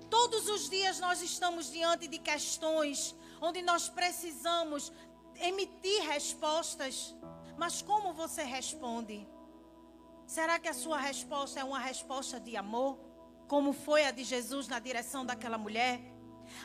Todos 0.10 0.48
os 0.48 0.70
dias 0.70 1.00
nós 1.00 1.22
estamos 1.22 1.72
diante 1.72 2.08
de 2.08 2.18
questões 2.18 3.16
onde 3.40 3.62
nós 3.62 3.88
precisamos 3.90 4.92
emitir 5.40 6.04
respostas, 6.04 7.16
mas 7.58 7.82
como 7.82 8.14
você 8.14 8.44
responde? 8.44 9.28
Será 10.32 10.58
que 10.58 10.70
a 10.70 10.74
sua 10.74 10.98
resposta 10.98 11.60
é 11.60 11.64
uma 11.66 11.78
resposta 11.78 12.40
de 12.40 12.56
amor, 12.56 12.98
como 13.50 13.74
foi 13.74 14.06
a 14.06 14.12
de 14.12 14.24
Jesus 14.24 14.66
na 14.66 14.80
direção 14.80 15.26
daquela 15.26 15.58
mulher? 15.58 16.00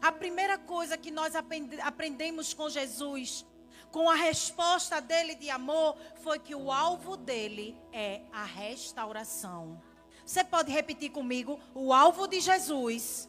A 0.01 0.13
primeira 0.13 0.57
coisa 0.57 0.97
que 0.97 1.11
nós 1.11 1.35
aprendemos 1.35 2.55
com 2.55 2.69
Jesus, 2.69 3.45
com 3.91 4.09
a 4.09 4.15
resposta 4.15 5.01
dele 5.01 5.35
de 5.35 5.51
amor, 5.51 5.99
foi 6.23 6.39
que 6.39 6.55
o 6.55 6.71
alvo 6.71 7.17
dele 7.17 7.77
é 7.93 8.21
a 8.33 8.45
restauração. 8.45 9.83
Você 10.25 10.45
pode 10.45 10.71
repetir 10.71 11.11
comigo? 11.11 11.59
O 11.75 11.93
alvo 11.93 12.29
de 12.29 12.41
Jesus 12.41 13.29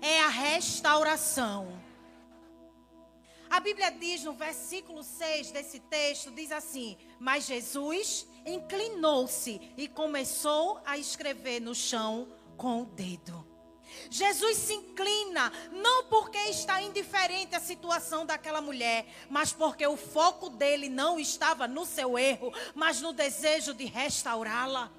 é 0.00 0.20
a 0.22 0.30
restauração. 0.30 1.80
A 3.48 3.60
Bíblia 3.60 3.92
diz 3.92 4.24
no 4.24 4.32
versículo 4.32 5.04
6 5.04 5.52
desse 5.52 5.78
texto, 5.78 6.32
diz 6.32 6.50
assim: 6.50 6.98
Mas 7.20 7.46
Jesus 7.46 8.26
inclinou-se 8.46 9.60
e 9.76 9.88
começou 9.88 10.80
a 10.84 10.98
escrever 10.98 11.60
no 11.60 11.74
chão 11.74 12.28
com 12.56 12.82
o 12.82 12.86
dedo. 12.86 13.44
Jesus 14.10 14.56
se 14.56 14.74
inclina, 14.74 15.52
não 15.72 16.04
porque 16.04 16.38
está 16.38 16.82
indiferente 16.82 17.54
à 17.54 17.60
situação 17.60 18.26
daquela 18.26 18.60
mulher, 18.60 19.06
mas 19.30 19.52
porque 19.52 19.86
o 19.86 19.96
foco 19.96 20.50
dele 20.50 20.88
não 20.88 21.18
estava 21.18 21.68
no 21.68 21.84
seu 21.84 22.18
erro, 22.18 22.52
mas 22.74 23.00
no 23.00 23.12
desejo 23.12 23.72
de 23.72 23.84
restaurá-la. 23.84 24.90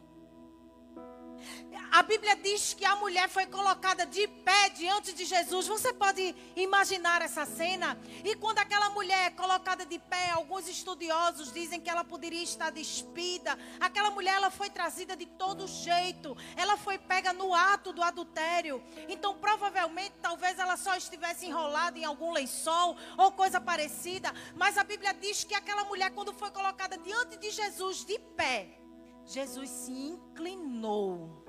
A 1.91 2.03
Bíblia 2.03 2.35
diz 2.35 2.73
que 2.73 2.83
a 2.83 2.95
mulher 2.97 3.29
foi 3.29 3.45
colocada 3.45 4.05
de 4.05 4.27
pé 4.27 4.69
diante 4.69 5.13
de 5.13 5.23
Jesus. 5.23 5.67
Você 5.67 5.93
pode 5.93 6.35
imaginar 6.55 7.21
essa 7.21 7.45
cena? 7.45 7.97
E 8.23 8.35
quando 8.35 8.59
aquela 8.59 8.89
mulher 8.89 9.27
é 9.27 9.29
colocada 9.29 9.85
de 9.85 9.97
pé, 9.97 10.31
alguns 10.31 10.67
estudiosos 10.67 11.53
dizem 11.53 11.79
que 11.79 11.89
ela 11.89 12.03
poderia 12.03 12.43
estar 12.43 12.69
despida. 12.69 13.57
Aquela 13.79 14.11
mulher 14.11 14.35
ela 14.35 14.51
foi 14.51 14.69
trazida 14.69 15.15
de 15.15 15.25
todo 15.25 15.67
jeito. 15.67 16.35
Ela 16.57 16.75
foi 16.75 16.97
pega 16.97 17.31
no 17.31 17.53
ato 17.53 17.93
do 17.93 18.03
adultério. 18.03 18.83
Então, 19.07 19.37
provavelmente, 19.37 20.15
talvez 20.21 20.59
ela 20.59 20.75
só 20.75 20.95
estivesse 20.95 21.45
enrolada 21.45 21.97
em 21.97 22.03
algum 22.03 22.33
lençol 22.33 22.97
ou 23.17 23.31
coisa 23.31 23.61
parecida. 23.61 24.33
Mas 24.55 24.77
a 24.77 24.83
Bíblia 24.83 25.13
diz 25.13 25.43
que 25.43 25.55
aquela 25.55 25.85
mulher, 25.85 26.11
quando 26.11 26.33
foi 26.33 26.51
colocada 26.51 26.97
diante 26.97 27.37
de 27.37 27.51
Jesus 27.51 28.03
de 28.03 28.19
pé, 28.35 28.84
Jesus 29.25 29.69
se 29.69 29.91
inclinou 29.91 31.45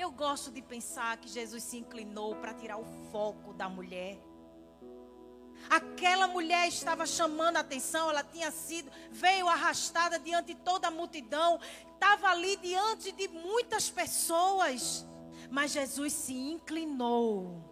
eu 0.00 0.10
gosto 0.10 0.50
de 0.50 0.62
pensar 0.62 1.18
que 1.18 1.28
Jesus 1.28 1.62
se 1.62 1.76
inclinou 1.76 2.34
para 2.36 2.54
tirar 2.54 2.78
o 2.78 2.84
foco 3.12 3.52
da 3.52 3.68
mulher. 3.68 4.18
Aquela 5.68 6.26
mulher 6.26 6.66
estava 6.68 7.04
chamando 7.04 7.58
a 7.58 7.60
atenção, 7.60 8.08
ela 8.08 8.24
tinha 8.24 8.50
sido, 8.50 8.90
veio 9.10 9.46
arrastada 9.46 10.18
diante 10.18 10.54
de 10.54 10.60
toda 10.62 10.88
a 10.88 10.90
multidão, 10.90 11.60
estava 11.92 12.28
ali 12.28 12.56
diante 12.56 13.12
de 13.12 13.28
muitas 13.28 13.90
pessoas, 13.90 15.06
mas 15.50 15.72
Jesus 15.72 16.14
se 16.14 16.32
inclinou. 16.32 17.69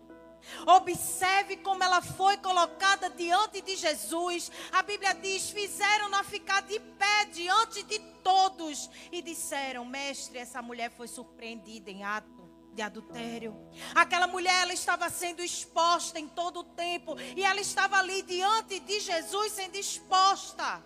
Observe 0.67 1.59
como 1.59 1.83
ela 1.83 2.01
foi 2.01 2.37
colocada 2.39 3.11
diante 3.11 3.61
de 3.61 3.77
Jesus. 3.77 4.51
A 4.73 4.83
Bíblia 4.83 5.15
diz: 5.15 5.51
fizeram-na 5.51 6.23
ficar 6.25 6.63
de 6.63 6.79
pé 6.81 7.25
diante 7.33 7.83
de 7.83 7.99
todos 8.23 8.91
e 9.13 9.23
disseram: 9.23 9.85
Mestre, 9.85 10.39
essa 10.39 10.61
mulher 10.63 10.91
foi 10.91 11.09
surpreendida 11.09 11.91
em 11.91 12.05
ato 12.05 12.49
de 12.73 12.83
adultério. 12.83 13.57
Aquela 13.95 14.29
mulher 14.29 14.63
ela 14.63 14.73
estava 14.73 15.11
sendo 15.11 15.43
exposta 15.43 16.19
em 16.21 16.29
todo 16.29 16.61
o 16.61 16.65
tempo 16.65 17.17
e 17.37 17.45
ela 17.45 17.61
estava 17.61 17.99
ali 17.99 18.23
diante 18.23 18.79
de 18.79 19.01
Jesus 19.01 19.53
sendo 19.53 19.77
exposta. 19.77 20.83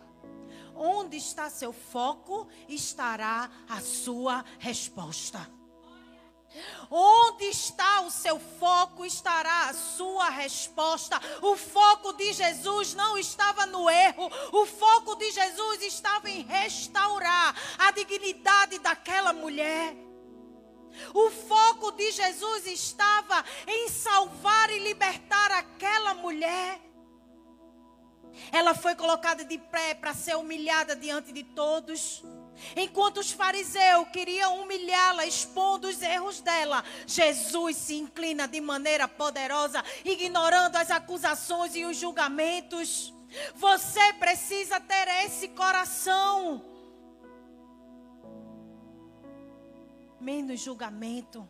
Onde 0.75 1.19
está 1.19 1.51
seu 1.51 1.71
foco, 1.71 2.49
estará 2.67 3.51
a 3.69 3.81
sua 3.83 4.43
resposta. 4.59 5.62
Onde 6.91 7.45
está 7.45 8.03
o 8.03 8.11
seu 8.11 8.39
foco, 8.39 9.05
estará 9.05 9.71
a 9.71 9.75
sua 9.75 10.29
resposta. 10.29 11.19
O 11.41 11.57
foco 11.57 12.13
de 12.13 12.33
Jesus 12.33 12.95
não 12.95 13.17
estava 13.17 13.65
no 13.67 13.89
erro, 13.89 14.31
o 14.53 14.67
foco 14.67 15.15
de 15.17 15.31
Jesus 15.31 15.83
estava 15.83 16.29
em 16.29 16.43
restaurar 16.43 17.55
a 17.79 17.91
dignidade 17.93 18.79
daquela 18.79 19.33
mulher. 19.33 19.97
O 21.15 21.31
foco 21.31 21.93
de 21.93 22.11
Jesus 22.13 22.67
estava 22.67 23.43
em 23.67 23.89
salvar 23.89 24.71
e 24.71 24.79
libertar 24.79 25.51
aquela 25.53 26.15
mulher. 26.15 26.81
Ela 28.51 28.75
foi 28.75 28.95
colocada 28.95 29.45
de 29.45 29.59
pé 29.59 29.95
para 29.95 30.15
ser 30.15 30.37
humilhada 30.37 30.95
diante 30.95 31.33
de 31.33 31.43
todos. 31.43 32.23
Enquanto 32.77 33.19
os 33.19 33.33
fariseus 33.33 34.09
queriam 34.09 34.63
humilhá-la, 34.63 35.27
expondo 35.27 35.89
os 35.89 36.01
erros 36.03 36.41
dela, 36.41 36.85
Jesus 37.07 37.77
se 37.77 37.95
inclina 37.95 38.47
de 38.47 38.61
maneira 38.61 39.07
poderosa, 39.09 39.85
ignorando 40.05 40.77
as 40.77 40.91
acusações 40.91 41.75
e 41.75 41.85
os 41.85 41.97
julgamentos. 41.97 43.13
Você 43.55 44.13
precisa 44.15 44.79
ter 44.81 45.09
esse 45.25 45.49
coração. 45.49 46.65
Menos 50.21 50.61
julgamento, 50.61 51.49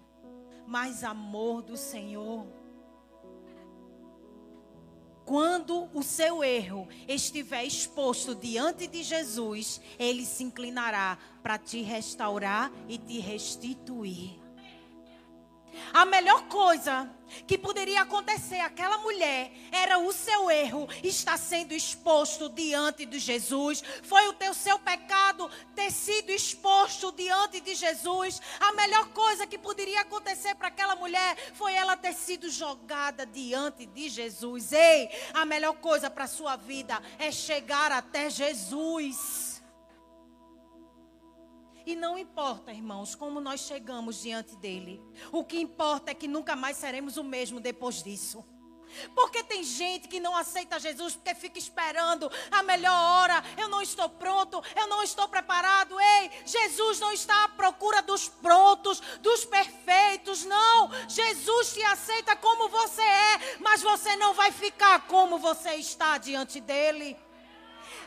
mais 0.66 1.04
amor 1.04 1.62
do 1.62 1.76
Senhor. 1.76 2.61
Quando 5.24 5.88
o 5.94 6.02
seu 6.02 6.42
erro 6.42 6.88
estiver 7.06 7.64
exposto 7.64 8.34
diante 8.34 8.86
de 8.86 9.02
Jesus, 9.02 9.80
ele 9.98 10.26
se 10.26 10.42
inclinará 10.42 11.16
para 11.42 11.58
te 11.58 11.80
restaurar 11.82 12.72
e 12.88 12.98
te 12.98 13.20
restituir. 13.20 14.41
A 15.92 16.04
melhor 16.04 16.42
coisa 16.48 17.10
que 17.46 17.56
poderia 17.56 18.02
acontecer 18.02 18.60
àquela 18.60 18.98
mulher 18.98 19.52
era 19.70 19.98
o 19.98 20.12
seu 20.12 20.50
erro 20.50 20.88
estar 21.02 21.38
sendo 21.38 21.72
exposto 21.72 22.48
diante 22.48 23.06
de 23.06 23.18
Jesus. 23.18 23.82
Foi 24.02 24.28
o 24.28 24.32
teu 24.34 24.52
seu 24.54 24.78
pecado 24.78 25.50
ter 25.74 25.90
sido 25.90 26.30
exposto 26.30 27.12
diante 27.12 27.60
de 27.60 27.74
Jesus. 27.74 28.40
A 28.60 28.72
melhor 28.72 29.08
coisa 29.08 29.46
que 29.46 29.58
poderia 29.58 30.00
acontecer 30.02 30.54
para 30.54 30.68
aquela 30.68 30.96
mulher 30.96 31.36
foi 31.54 31.74
ela 31.74 31.96
ter 31.96 32.14
sido 32.14 32.50
jogada 32.50 33.24
diante 33.24 33.86
de 33.86 34.08
Jesus. 34.08 34.72
Ei, 34.72 35.10
a 35.34 35.44
melhor 35.44 35.74
coisa 35.74 36.10
para 36.10 36.24
a 36.24 36.28
sua 36.28 36.56
vida 36.56 37.00
é 37.18 37.30
chegar 37.30 37.90
até 37.92 38.28
Jesus. 38.28 39.41
E 41.84 41.96
não 41.96 42.18
importa, 42.18 42.72
irmãos, 42.72 43.14
como 43.14 43.40
nós 43.40 43.60
chegamos 43.60 44.22
diante 44.22 44.56
dele. 44.56 45.00
O 45.30 45.44
que 45.44 45.60
importa 45.60 46.10
é 46.10 46.14
que 46.14 46.28
nunca 46.28 46.54
mais 46.54 46.76
seremos 46.76 47.16
o 47.16 47.24
mesmo 47.24 47.60
depois 47.60 48.02
disso. 48.02 48.44
Porque 49.14 49.42
tem 49.42 49.62
gente 49.62 50.08
que 50.08 50.20
não 50.20 50.36
aceita 50.36 50.78
Jesus 50.78 51.14
porque 51.14 51.34
fica 51.34 51.58
esperando 51.58 52.30
a 52.50 52.62
melhor 52.62 52.92
hora. 52.92 53.42
Eu 53.56 53.68
não 53.68 53.80
estou 53.80 54.08
pronto, 54.08 54.62
eu 54.76 54.86
não 54.86 55.02
estou 55.02 55.28
preparado. 55.28 55.98
Ei, 55.98 56.30
Jesus 56.44 57.00
não 57.00 57.12
está 57.12 57.44
à 57.44 57.48
procura 57.48 58.02
dos 58.02 58.28
prontos, 58.28 59.00
dos 59.20 59.44
perfeitos. 59.44 60.44
Não, 60.44 60.90
Jesus 61.08 61.72
te 61.72 61.82
aceita 61.84 62.36
como 62.36 62.68
você 62.68 63.02
é, 63.02 63.56
mas 63.60 63.82
você 63.82 64.14
não 64.16 64.34
vai 64.34 64.52
ficar 64.52 65.06
como 65.06 65.38
você 65.38 65.74
está 65.74 66.18
diante 66.18 66.60
dele. 66.60 67.16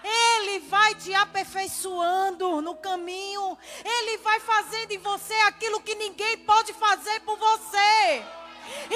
Ele 0.07 0.59
vai 0.59 0.93
te 0.93 1.13
aperfeiçoando 1.15 2.61
no 2.61 2.75
caminho. 2.75 3.57
Ele 3.83 4.17
vai 4.19 4.39
fazendo 4.39 4.91
em 4.91 4.99
você 4.99 5.33
aquilo 5.47 5.81
que 5.81 5.95
ninguém 5.95 6.37
pode 6.39 6.73
fazer 6.73 7.21
por 7.21 7.37
você. 7.37 8.23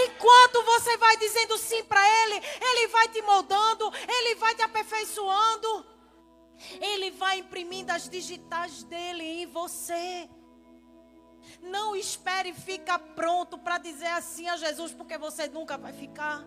Enquanto 0.05 0.63
você 0.63 0.97
vai 0.97 1.17
dizendo 1.17 1.57
sim 1.57 1.83
para 1.83 2.01
Ele, 2.23 2.45
Ele 2.61 2.87
vai 2.89 3.07
te 3.07 3.21
moldando, 3.23 3.91
Ele 4.07 4.35
vai 4.35 4.53
te 4.53 4.61
aperfeiçoando. 4.61 5.85
Ele 6.79 7.09
vai 7.11 7.39
imprimindo 7.39 7.91
as 7.91 8.07
digitais 8.07 8.83
dele 8.83 9.23
em 9.23 9.45
você. 9.47 10.29
Não 11.61 11.95
espere 11.95 12.53
ficar 12.53 12.99
pronto 12.99 13.57
para 13.57 13.79
dizer 13.79 14.07
assim 14.07 14.47
a 14.47 14.57
Jesus, 14.57 14.93
porque 14.93 15.17
você 15.17 15.47
nunca 15.47 15.77
vai 15.77 15.93
ficar. 15.93 16.45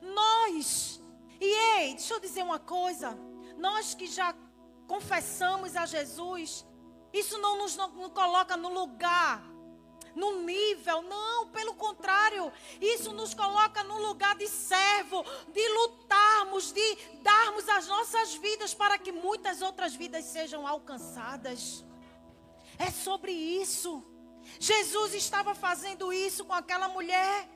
Nós 0.00 1.00
e 1.40 1.46
ei, 1.80 1.94
deixa 1.94 2.14
eu 2.14 2.20
dizer 2.20 2.42
uma 2.42 2.58
coisa. 2.58 3.16
Nós 3.56 3.94
que 3.94 4.06
já 4.06 4.34
confessamos 4.86 5.76
a 5.76 5.86
Jesus, 5.86 6.66
isso 7.12 7.38
não 7.38 7.58
nos 7.58 7.76
não, 7.76 7.88
não 7.88 8.10
coloca 8.10 8.56
no 8.56 8.68
lugar, 8.68 9.42
no 10.14 10.42
nível, 10.42 11.02
não, 11.02 11.48
pelo 11.48 11.74
contrário, 11.74 12.52
isso 12.80 13.12
nos 13.12 13.34
coloca 13.34 13.84
no 13.84 13.98
lugar 13.98 14.34
de 14.36 14.48
servo, 14.48 15.24
de 15.52 15.68
lutarmos, 15.68 16.72
de 16.72 16.96
darmos 17.22 17.68
as 17.68 17.86
nossas 17.86 18.34
vidas 18.34 18.74
para 18.74 18.98
que 18.98 19.12
muitas 19.12 19.62
outras 19.62 19.94
vidas 19.94 20.24
sejam 20.24 20.66
alcançadas. 20.66 21.84
É 22.78 22.90
sobre 22.90 23.32
isso. 23.32 24.04
Jesus 24.58 25.14
estava 25.14 25.54
fazendo 25.54 26.12
isso 26.12 26.44
com 26.44 26.54
aquela 26.54 26.88
mulher. 26.88 27.48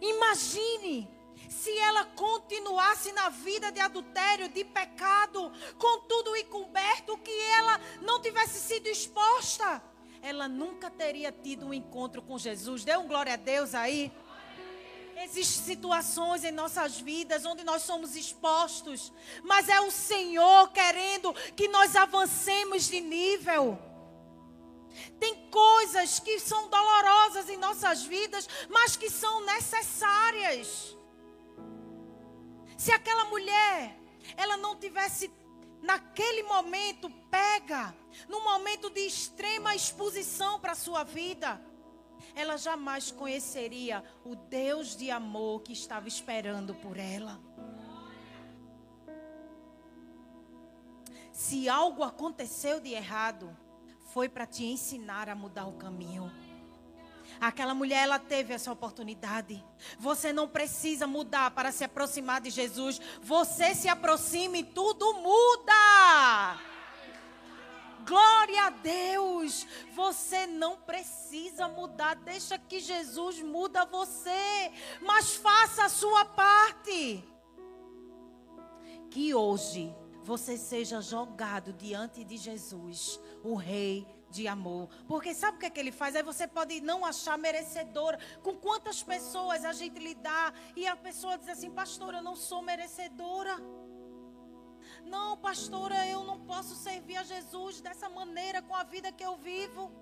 Imagine 0.00 1.15
se 1.48 1.76
ela 1.78 2.04
continuasse 2.04 3.12
na 3.12 3.28
vida 3.28 3.70
de 3.70 3.80
adultério, 3.80 4.48
de 4.48 4.64
pecado, 4.64 5.52
com 5.78 6.00
tudo 6.00 6.36
encoberto, 6.36 7.18
que 7.18 7.40
ela 7.58 7.80
não 8.02 8.20
tivesse 8.20 8.60
sido 8.60 8.86
exposta, 8.86 9.82
ela 10.22 10.48
nunca 10.48 10.90
teria 10.90 11.30
tido 11.30 11.66
um 11.66 11.74
encontro 11.74 12.20
com 12.22 12.38
Jesus. 12.38 12.84
Dê 12.84 12.96
um 12.96 13.06
glória 13.06 13.34
a 13.34 13.36
Deus 13.36 13.74
aí. 13.74 14.12
Existem 15.22 15.74
situações 15.74 16.44
em 16.44 16.50
nossas 16.50 17.00
vidas 17.00 17.46
onde 17.46 17.64
nós 17.64 17.82
somos 17.82 18.14
expostos, 18.14 19.12
mas 19.42 19.68
é 19.68 19.80
o 19.80 19.90
Senhor 19.90 20.70
querendo 20.72 21.32
que 21.54 21.68
nós 21.68 21.96
avancemos 21.96 22.86
de 22.86 23.00
nível. 23.00 23.78
Tem 25.18 25.48
coisas 25.50 26.18
que 26.18 26.38
são 26.38 26.68
dolorosas 26.68 27.48
em 27.48 27.56
nossas 27.56 28.02
vidas, 28.04 28.48
mas 28.68 28.96
que 28.96 29.10
são 29.10 29.44
necessárias. 29.46 30.95
Se 32.76 32.92
aquela 32.92 33.24
mulher, 33.26 33.98
ela 34.36 34.56
não 34.56 34.76
tivesse 34.76 35.30
naquele 35.82 36.42
momento 36.42 37.08
pega, 37.30 37.94
num 38.28 38.42
momento 38.42 38.90
de 38.90 39.00
extrema 39.00 39.74
exposição 39.74 40.58
para 40.58 40.72
a 40.72 40.76
sua 40.76 41.04
vida, 41.04 41.60
ela 42.34 42.56
jamais 42.56 43.10
conheceria 43.10 44.04
o 44.24 44.34
Deus 44.34 44.96
de 44.96 45.10
amor 45.10 45.62
que 45.62 45.72
estava 45.72 46.08
esperando 46.08 46.74
por 46.74 46.98
ela. 46.98 47.40
Se 51.32 51.68
algo 51.68 52.02
aconteceu 52.02 52.80
de 52.80 52.92
errado, 52.92 53.56
foi 54.12 54.28
para 54.28 54.46
te 54.46 54.64
ensinar 54.64 55.28
a 55.28 55.34
mudar 55.34 55.66
o 55.66 55.74
caminho. 55.74 56.32
Aquela 57.40 57.74
mulher, 57.74 58.04
ela 58.04 58.18
teve 58.18 58.54
essa 58.54 58.72
oportunidade. 58.72 59.62
Você 59.98 60.32
não 60.32 60.48
precisa 60.48 61.06
mudar 61.06 61.50
para 61.50 61.72
se 61.72 61.84
aproximar 61.84 62.40
de 62.40 62.50
Jesus. 62.50 63.00
Você 63.22 63.74
se 63.74 63.88
aproxima 63.88 64.58
e 64.58 64.64
tudo 64.64 65.14
muda. 65.14 66.58
Glória 68.06 68.66
a 68.66 68.70
Deus. 68.70 69.66
Você 69.94 70.46
não 70.46 70.76
precisa 70.76 71.68
mudar. 71.68 72.14
Deixa 72.16 72.56
que 72.56 72.78
Jesus 72.78 73.42
muda 73.42 73.84
você. 73.84 74.72
Mas 75.02 75.34
faça 75.34 75.84
a 75.84 75.88
sua 75.88 76.24
parte. 76.24 77.24
Que 79.10 79.34
hoje 79.34 79.94
você 80.26 80.58
seja 80.58 81.00
jogado 81.00 81.72
diante 81.72 82.24
de 82.24 82.36
Jesus, 82.36 83.20
o 83.44 83.54
Rei 83.54 84.04
de 84.28 84.48
amor. 84.48 84.88
Porque 85.06 85.32
sabe 85.32 85.56
o 85.56 85.60
que, 85.60 85.66
é 85.66 85.70
que 85.70 85.78
ele 85.78 85.92
faz? 85.92 86.16
Aí 86.16 86.22
você 86.24 86.48
pode 86.48 86.80
não 86.80 87.04
achar 87.04 87.38
merecedora. 87.38 88.18
Com 88.42 88.56
quantas 88.56 89.04
pessoas 89.04 89.64
a 89.64 89.72
gente 89.72 90.00
lidar 90.00 90.52
e 90.74 90.84
a 90.84 90.96
pessoa 90.96 91.38
diz 91.38 91.48
assim, 91.48 91.70
pastor, 91.70 92.12
eu 92.12 92.22
não 92.22 92.34
sou 92.34 92.60
merecedora. 92.60 93.56
Não, 95.04 95.36
pastora, 95.38 96.04
eu 96.08 96.24
não 96.24 96.40
posso 96.40 96.74
servir 96.74 97.16
a 97.18 97.22
Jesus 97.22 97.80
dessa 97.80 98.08
maneira 98.08 98.60
com 98.60 98.74
a 98.74 98.82
vida 98.82 99.12
que 99.12 99.24
eu 99.24 99.36
vivo. 99.36 99.92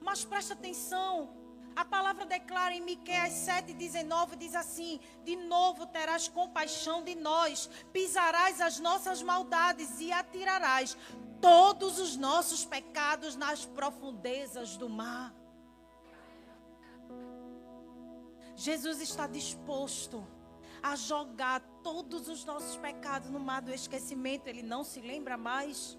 Mas 0.00 0.24
presta 0.24 0.54
atenção. 0.54 1.32
A 1.78 1.84
palavra 1.84 2.26
declara 2.26 2.74
em 2.74 2.80
Miqueias 2.80 3.34
7:19 3.34 4.34
diz 4.34 4.56
assim: 4.56 4.98
De 5.22 5.36
novo 5.36 5.86
terás 5.86 6.26
compaixão 6.26 7.04
de 7.04 7.14
nós, 7.14 7.70
pisarás 7.92 8.60
as 8.60 8.80
nossas 8.80 9.22
maldades 9.22 10.00
e 10.00 10.10
atirarás 10.10 10.96
todos 11.40 12.00
os 12.00 12.16
nossos 12.16 12.64
pecados 12.64 13.36
nas 13.36 13.64
profundezas 13.64 14.76
do 14.76 14.88
mar. 14.88 15.32
Jesus 18.56 19.00
está 19.00 19.28
disposto 19.28 20.26
a 20.82 20.96
jogar 20.96 21.60
todos 21.84 22.26
os 22.26 22.44
nossos 22.44 22.76
pecados 22.76 23.30
no 23.30 23.38
mar 23.38 23.62
do 23.62 23.72
esquecimento, 23.72 24.48
ele 24.48 24.64
não 24.64 24.82
se 24.82 25.00
lembra 25.00 25.36
mais. 25.36 25.96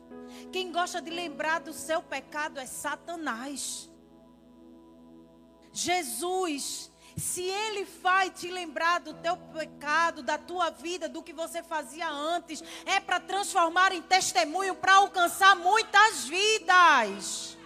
Quem 0.51 0.73
gosta 0.73 1.01
de 1.01 1.09
lembrar 1.09 1.61
do 1.61 1.71
seu 1.71 2.03
pecado 2.03 2.59
é 2.59 2.65
Satanás. 2.65 3.88
Jesus 5.71 6.89
se 7.19 7.43
ele 7.43 7.83
vai 7.83 8.29
te 8.29 8.49
lembrar 8.49 8.99
do 8.99 9.13
teu 9.13 9.35
pecado, 9.35 10.23
da 10.23 10.37
tua 10.37 10.69
vida, 10.69 11.09
do 11.09 11.21
que 11.21 11.33
você 11.33 11.61
fazia 11.61 12.09
antes, 12.09 12.63
é 12.85 12.99
para 12.99 13.19
transformar 13.19 13.91
em 13.91 14.01
testemunho, 14.01 14.75
para 14.75 14.95
alcançar 14.95 15.55
muitas 15.55 16.25
vidas. 16.25 17.57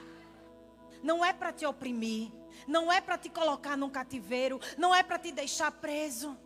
Não 1.04 1.24
é 1.24 1.32
para 1.32 1.54
te 1.54 1.66
oprimir, 1.66 2.32
não 2.68 2.92
é 2.92 3.00
para 3.00 3.18
te 3.18 3.30
colocar 3.30 3.78
num 3.78 3.90
cativeiro, 3.90 4.60
não 4.78 4.94
é 4.94 5.04
para 5.04 5.20
te 5.20 5.32
deixar 5.32 5.72
preso. 5.72 6.38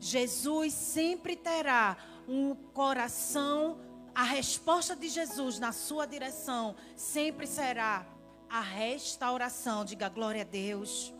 Jesus 0.00 0.74
sempre 0.74 1.36
terá 1.36 1.96
um 2.26 2.54
coração, 2.54 3.80
a 4.14 4.22
resposta 4.22 4.96
de 4.96 5.08
Jesus 5.08 5.58
na 5.58 5.72
sua 5.72 6.06
direção 6.06 6.74
sempre 6.96 7.46
será 7.46 8.06
a 8.50 8.60
restauração. 8.60 9.84
Diga 9.84 10.08
glória 10.08 10.42
a 10.42 10.44
Deus. 10.44 11.12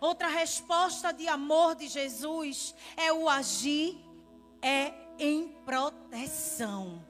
Outra 0.00 0.28
resposta 0.28 1.12
de 1.12 1.26
amor 1.28 1.74
de 1.74 1.88
Jesus 1.88 2.74
é 2.96 3.12
o 3.12 3.28
agir, 3.28 3.96
é 4.60 4.92
em 5.18 5.48
proteção. 5.64 7.02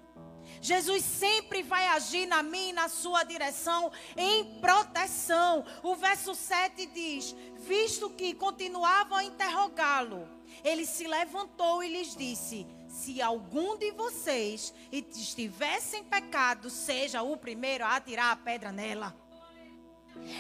Jesus 0.61 1.05
sempre 1.05 1.63
vai 1.63 1.89
agir 1.89 2.27
na 2.27 2.43
minha 2.43 2.71
e 2.71 2.73
na 2.73 2.89
sua 2.89 3.23
direção 3.25 3.93
em 4.17 4.61
proteção. 4.61 5.65
O 5.83 5.95
verso 5.95 6.35
7 6.35 6.87
diz: 6.87 7.35
Visto 7.57 8.11
que 8.11 8.33
continuavam 8.33 9.19
a 9.19 9.25
interrogá-lo, 9.25 10.29
ele 10.63 10.87
se 10.87 11.07
levantou 11.07 11.83
e 11.83 11.89
lhes 11.89 12.17
disse: 12.17 12.67
Se 12.89 13.21
algum 13.21 13.77
de 13.77 13.91
vocês 13.91 14.73
estivesse 14.91 15.97
em 15.97 16.05
pecado, 16.05 16.71
seja 16.71 17.23
o 17.23 17.37
primeiro 17.37 17.85
a 17.85 17.97
atirar 17.97 18.33
a 18.33 18.37
pedra 18.37 18.73
nela. 18.73 19.24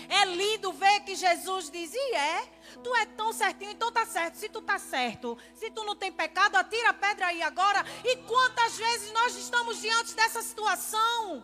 É 0.08 0.24
lindo 0.24 0.72
ver 0.72 1.00
que 1.00 1.14
Jesus 1.14 1.70
diz, 1.70 1.92
e 1.92 2.14
é, 2.14 2.48
tu 2.82 2.94
é 2.94 3.06
tão 3.06 3.32
certinho, 3.32 3.70
então 3.70 3.90
tá 3.90 4.06
certo. 4.06 4.36
Se 4.36 4.48
tu 4.48 4.62
tá 4.62 4.78
certo, 4.78 5.36
se 5.54 5.70
tu 5.70 5.84
não 5.84 5.96
tem 5.96 6.12
pecado, 6.12 6.56
atira 6.56 6.90
a 6.90 6.94
pedra 6.94 7.26
aí 7.26 7.42
agora. 7.42 7.84
E 8.04 8.16
quantas 8.18 8.76
vezes 8.76 9.12
nós 9.12 9.36
estamos 9.36 9.80
diante 9.80 10.14
dessa 10.14 10.42
situação? 10.42 11.42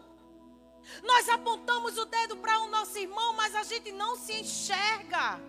Nós 1.02 1.28
apontamos 1.28 1.96
o 1.98 2.04
dedo 2.04 2.36
para 2.36 2.58
o 2.60 2.68
nosso 2.68 2.98
irmão, 2.98 3.32
mas 3.34 3.54
a 3.54 3.62
gente 3.62 3.92
não 3.92 4.16
se 4.16 4.32
enxerga. 4.32 5.40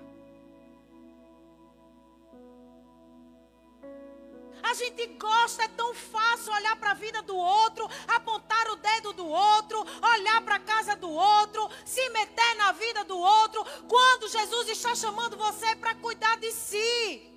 A 4.64 4.74
gente 4.76 5.06
gosta, 5.18 5.64
é 5.64 5.68
tão 5.70 5.94
fácil 5.94 6.54
olhar 6.54 6.76
para 6.76 6.92
a 6.92 6.94
vida 6.94 7.22
do 7.24 7.36
outro, 7.36 7.90
apontar 8.08 8.51
do 9.14 9.28
outro, 9.28 9.80
olhar 10.02 10.42
para 10.42 10.56
a 10.56 10.60
casa 10.60 10.96
do 10.96 11.10
outro, 11.10 11.70
se 11.86 12.10
meter 12.10 12.56
na 12.56 12.72
vida 12.72 13.04
do 13.04 13.18
outro, 13.18 13.66
quando 13.88 14.30
Jesus 14.30 14.70
está 14.70 14.96
chamando 14.96 15.36
você 15.36 15.76
para 15.76 15.96
cuidar 15.96 16.38
de 16.38 16.52
si. 16.52 17.28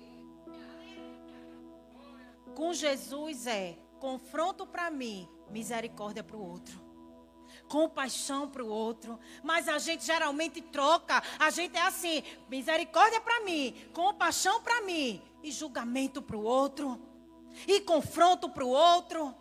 Com 2.55 2.73
Jesus 2.73 3.47
é 3.47 3.77
confronto 3.99 4.65
para 4.65 4.89
mim, 4.89 5.27
misericórdia 5.49 6.23
para 6.23 6.37
o 6.37 6.47
outro 6.47 6.85
compaixão 7.67 8.47
para 8.47 8.63
o 8.63 8.67
outro, 8.67 9.19
mas 9.43 9.67
a 9.67 9.77
gente 9.77 10.05
geralmente 10.05 10.61
troca. 10.61 11.21
A 11.39 11.49
gente 11.49 11.75
é 11.75 11.81
assim: 11.81 12.23
misericórdia 12.49 13.19
para 13.21 13.41
mim, 13.41 13.75
compaixão 13.93 14.61
para 14.61 14.81
mim 14.81 15.21
e 15.43 15.51
julgamento 15.51 16.21
para 16.21 16.37
o 16.37 16.43
outro 16.43 16.99
e 17.67 17.79
confronto 17.81 18.49
para 18.49 18.65
o 18.65 18.69
outro. 18.69 19.35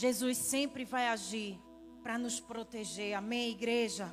Jesus 0.00 0.38
sempre 0.38 0.82
vai 0.82 1.08
agir 1.08 1.60
para 2.02 2.16
nos 2.16 2.40
proteger. 2.40 3.12
Amém, 3.12 3.50
igreja? 3.50 4.10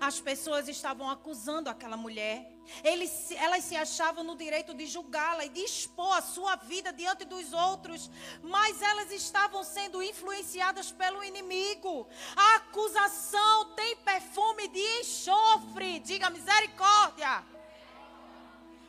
As 0.00 0.20
pessoas 0.20 0.66
estavam 0.66 1.08
acusando 1.08 1.70
aquela 1.70 1.96
mulher. 1.96 2.44
Eles, 2.82 3.30
elas 3.30 3.62
se 3.62 3.76
achavam 3.76 4.24
no 4.24 4.34
direito 4.36 4.74
de 4.74 4.84
julgá-la 4.84 5.44
e 5.44 5.48
de 5.48 5.60
expor 5.60 6.12
a 6.16 6.22
sua 6.22 6.56
vida 6.56 6.92
diante 6.92 7.24
dos 7.24 7.52
outros. 7.52 8.10
Mas 8.42 8.82
elas 8.82 9.12
estavam 9.12 9.62
sendo 9.62 10.02
influenciadas 10.02 10.90
pelo 10.90 11.22
inimigo. 11.22 12.08
A 12.34 12.56
acusação 12.56 13.76
tem 13.76 13.94
perfume 13.98 14.66
de 14.66 15.00
enxofre. 15.02 16.00
Diga 16.00 16.30
misericórdia. 16.30 17.44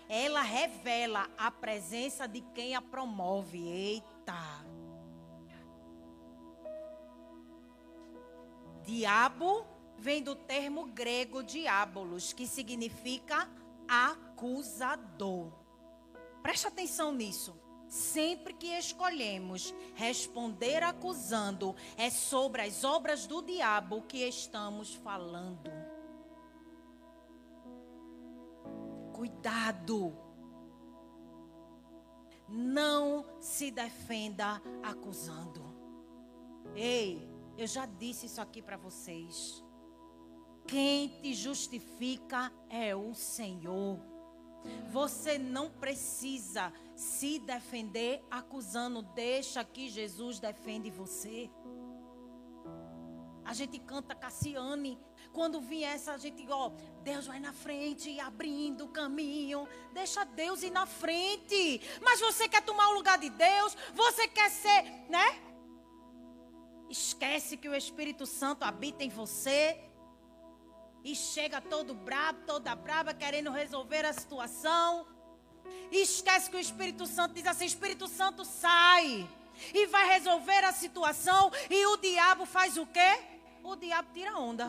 Ela 0.09 0.41
revela 0.41 1.29
a 1.37 1.51
presença 1.51 2.27
de 2.27 2.41
quem 2.55 2.73
a 2.73 2.81
promove. 2.81 3.67
Eita. 3.67 4.72
Diabo 8.85 9.65
vem 9.97 10.21
do 10.21 10.35
termo 10.35 10.85
grego 10.85 11.41
diabolos, 11.43 12.33
que 12.33 12.45
significa 12.45 13.49
acusador. 13.87 15.51
Preste 16.41 16.67
atenção 16.67 17.13
nisso. 17.13 17.57
Sempre 17.87 18.53
que 18.53 18.67
escolhemos 18.77 19.73
responder 19.93 20.81
acusando, 20.81 21.75
é 21.95 22.09
sobre 22.09 22.63
as 22.63 22.83
obras 22.83 23.27
do 23.27 23.41
diabo 23.41 24.01
que 24.01 24.17
estamos 24.27 24.95
falando. 24.95 25.71
Cuidado. 29.13 30.17
Não 32.49 33.25
se 33.39 33.69
defenda 33.71 34.61
acusando. 34.81 35.63
Ei, 36.75 37.32
eu 37.57 37.67
já 37.67 37.85
disse 37.85 38.25
isso 38.25 38.41
aqui 38.41 38.61
para 38.61 38.77
vocês. 38.77 39.63
Quem 40.67 41.09
te 41.21 41.33
justifica 41.33 42.51
é 42.69 42.95
o 42.95 43.13
Senhor. 43.13 43.99
Você 44.91 45.37
não 45.37 45.69
precisa 45.69 46.71
se 46.95 47.39
defender 47.39 48.23
acusando, 48.31 49.01
deixa 49.01 49.63
que 49.63 49.89
Jesus 49.89 50.39
defende 50.39 50.89
você. 50.89 51.49
A 53.45 53.53
gente 53.53 53.77
canta 53.77 54.15
Cassiane. 54.15 54.97
Quando 55.33 55.59
vier 55.59 55.95
essa, 55.95 56.13
a 56.13 56.17
gente, 56.17 56.45
ó, 56.49 56.71
Deus 57.03 57.27
vai 57.27 57.39
na 57.39 57.51
frente, 57.51 58.19
abrindo 58.19 58.85
o 58.85 58.89
caminho. 58.89 59.67
Deixa 59.91 60.23
Deus 60.23 60.63
ir 60.63 60.71
na 60.71 60.85
frente. 60.85 61.81
Mas 62.01 62.21
você 62.21 62.47
quer 62.47 62.63
tomar 62.63 62.89
o 62.89 62.93
lugar 62.93 63.17
de 63.17 63.29
Deus? 63.29 63.75
Você 63.93 64.27
quer 64.27 64.49
ser, 64.49 64.83
né? 65.09 65.52
Esquece 66.93 67.57
que 67.57 67.67
o 67.67 67.73
Espírito 67.73 68.23
Santo 68.27 68.61
habita 68.63 69.03
em 69.03 69.09
você 69.09 69.79
e 71.03 71.15
chega 71.15 71.59
todo 71.59 71.95
brabo, 71.95 72.41
toda 72.45 72.75
braba, 72.75 73.15
querendo 73.15 73.49
resolver 73.49 74.05
a 74.05 74.13
situação. 74.13 75.07
E 75.91 75.97
esquece 76.03 76.51
que 76.51 76.55
o 76.55 76.59
Espírito 76.59 77.07
Santo 77.07 77.33
diz 77.33 77.47
assim: 77.47 77.65
Espírito 77.65 78.07
Santo 78.07 78.45
sai 78.45 79.27
e 79.73 79.87
vai 79.87 80.05
resolver 80.07 80.63
a 80.65 80.71
situação. 80.71 81.51
E 81.67 81.83
o 81.87 81.97
diabo 81.97 82.45
faz 82.45 82.77
o 82.77 82.85
quê? 82.85 83.11
O 83.63 83.75
diabo 83.75 84.09
tira 84.13 84.37
onda. 84.37 84.67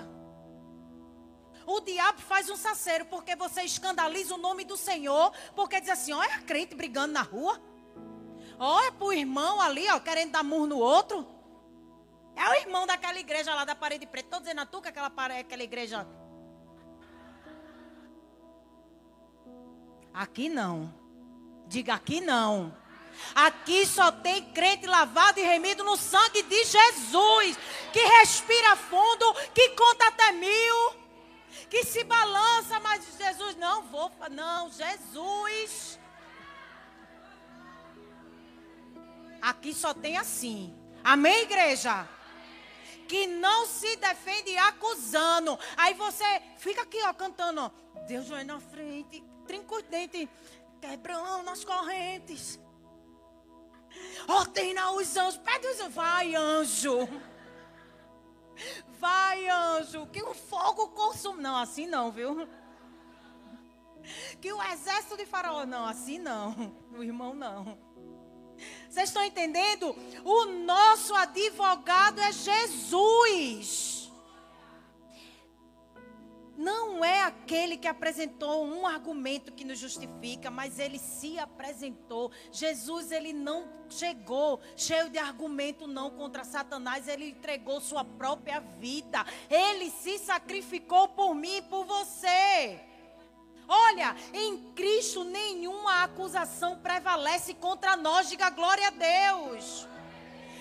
O 1.67 1.79
diabo 1.81 2.23
faz 2.23 2.49
um 2.49 2.57
saceiro 2.57 3.05
porque 3.05 3.37
você 3.37 3.65
escandaliza 3.65 4.35
o 4.35 4.39
nome 4.39 4.65
do 4.65 4.79
Senhor, 4.79 5.31
porque 5.55 5.79
diz 5.79 5.91
assim: 5.91 6.15
olha 6.15 6.37
a 6.37 6.41
crente 6.41 6.75
brigando 6.75 7.13
na 7.13 7.23
rua. 7.23 7.61
Olha 8.59 8.93
pro 8.93 9.13
irmão 9.13 9.61
ali, 9.61 9.87
ó, 9.91 10.01
querendo 10.01 10.33
dar 10.33 10.43
murro 10.43 10.67
no 10.67 10.79
outro. 10.79 11.34
É 12.37 12.49
o 12.49 12.55
irmão 12.55 12.87
daquela 12.87 13.19
igreja 13.19 13.55
lá 13.55 13.65
da 13.65 13.75
parede 13.75 14.07
preta. 14.07 14.27
Estou 14.27 14.41
dizendo 14.41 14.61
a 14.61 14.67
tu 14.67 14.81
que 14.81 14.89
aquela, 14.89 15.13
aquela 15.39 15.63
igreja 15.63 16.07
Aqui 20.15 20.49
não. 20.49 20.95
Diga 21.67 21.95
aqui 21.95 22.21
não. 22.21 22.73
Aqui 23.35 23.85
só 23.87 24.13
tem 24.13 24.45
crente 24.53 24.87
lavado 24.87 25.41
e 25.41 25.43
remido 25.43 25.83
no 25.83 25.97
sangue 25.97 26.43
de 26.43 26.65
Jesus, 26.65 27.59
que 27.93 28.01
respira 28.01 28.77
fundo, 28.77 29.35
que 29.53 29.71
conta 29.71 30.09
até 30.09 30.33
mil, 30.33 30.95
que 31.71 31.85
se 31.85 32.05
balança, 32.05 32.79
mas 32.81 33.05
Jesus 33.17 33.57
não 33.57 33.83
vou, 33.83 34.11
não, 34.31 34.71
Jesus. 34.71 35.99
Aqui 39.41 39.75
só 39.75 39.93
tem 39.93 40.17
assim. 40.17 40.75
Amém, 41.03 41.43
igreja? 41.43 42.09
Que 43.09 43.27
não 43.27 43.67
se 43.67 43.97
defende 43.97 44.57
acusando. 44.57 45.59
Aí 45.77 45.95
você 45.95 46.25
fica 46.59 46.83
aqui, 46.83 46.99
ó, 47.03 47.13
cantando, 47.13 47.61
ó. 47.61 47.71
Deus 48.07 48.29
vai 48.29 48.45
na 48.45 48.61
frente, 48.61 49.25
trinca 49.47 49.77
os 49.77 49.83
dentes, 49.85 50.29
quebrando 50.81 51.49
as 51.49 51.65
correntes. 51.65 52.61
Ordena 54.29 54.93
os 54.93 55.17
anjos, 55.17 55.37
pede 55.39 55.67
os 55.67 55.81
anjos, 55.81 55.95
vai 55.95 56.35
anjo. 56.35 57.09
Vai 58.99 59.49
anjo, 59.49 60.07
que 60.07 60.23
o 60.23 60.35
fogo 60.35 60.89
consuma. 60.89 61.41
Não, 61.41 61.57
assim 61.57 61.87
não, 61.87 62.11
viu? 62.11 62.49
Que 64.41 64.53
o 64.53 64.63
exército 64.63 65.17
de 65.17 65.27
faraó, 65.27 65.65
não, 65.65 65.87
assim 65.87 66.19
não. 66.19 66.55
O 66.93 67.03
irmão 67.03 67.35
não. 67.35 67.79
Vocês 68.95 69.09
estão 69.09 69.25
entendendo? 69.25 69.93
O 70.25 70.45
nosso 70.45 71.13
advogado 71.17 72.21
é 72.21 72.31
Jesus 72.31 74.05
não 76.57 77.05
é 77.05 77.23
aquele 77.23 77.77
que 77.77 77.89
apresentou 77.89 78.65
um 78.65 78.87
argumento 78.87 79.51
que 79.51 79.65
nos 79.65 79.81
justifica, 79.81 80.49
mas 80.49 80.79
ele 80.79 81.01
se 81.01 81.37
apresentou. 81.37 82.31
Jesus, 82.53 83.11
ele 83.11 83.33
não 83.33 83.69
chegou 83.89 84.61
cheio 84.77 85.11
de 85.11 85.19
argumento 85.19 85.89
não 85.89 86.11
contra 86.11 86.45
Satanás, 86.45 87.09
ele 87.09 87.31
entregou 87.31 87.81
sua 87.81 88.05
própria 88.05 88.61
vida. 88.61 89.27
Ele 89.51 89.91
se 89.91 90.21
sacrificou 90.21 91.09
por 91.09 91.35
mim 91.35 91.57
e 91.57 91.63
por 91.63 91.85
você. 91.85 92.94
Olha, 93.69 94.15
em 94.33 94.73
Cristo 94.73 95.25
nenhuma 95.25 96.05
acusação 96.05 96.79
prevalece 96.79 97.55
contra 97.55 97.97
nós. 97.97 98.29
Diga 98.29 98.51
glória 98.51 98.89
a 98.89 98.91
Deus. 98.91 99.87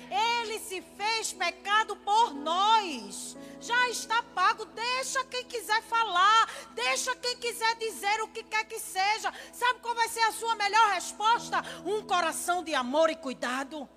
Ele 0.09 0.59
se 0.59 0.81
fez 0.81 1.33
pecado 1.33 1.95
por 1.97 2.33
nós. 2.33 3.35
Já 3.59 3.89
está 3.89 4.21
pago. 4.21 4.65
Deixa 4.65 5.23
quem 5.25 5.45
quiser 5.45 5.81
falar. 5.83 6.49
Deixa 6.75 7.15
quem 7.15 7.37
quiser 7.37 7.75
dizer 7.77 8.21
o 8.21 8.27
que 8.27 8.43
quer 8.43 8.65
que 8.65 8.79
seja. 8.79 9.33
Sabe 9.51 9.79
qual 9.79 9.95
vai 9.95 10.07
ser 10.09 10.21
a 10.21 10.31
sua 10.31 10.55
melhor 10.55 10.91
resposta? 10.91 11.63
Um 11.85 12.03
coração 12.03 12.63
de 12.63 12.75
amor 12.75 13.09
e 13.09 13.15
cuidado. 13.15 13.89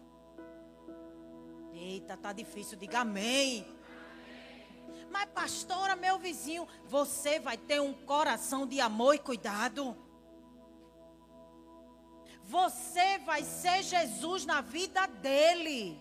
Eita, 1.72 2.16
tá 2.16 2.32
difícil. 2.32 2.78
Diga 2.78 3.00
amém. 3.00 3.75
Mas, 5.10 5.28
pastora, 5.30 5.96
meu 5.96 6.18
vizinho, 6.18 6.66
você 6.86 7.38
vai 7.38 7.56
ter 7.56 7.80
um 7.80 7.92
coração 7.92 8.66
de 8.66 8.80
amor 8.80 9.14
e 9.14 9.18
cuidado. 9.18 9.96
Você 12.44 13.18
vai 13.18 13.42
ser 13.42 13.82
Jesus 13.82 14.44
na 14.44 14.60
vida 14.60 15.06
dele. 15.06 16.00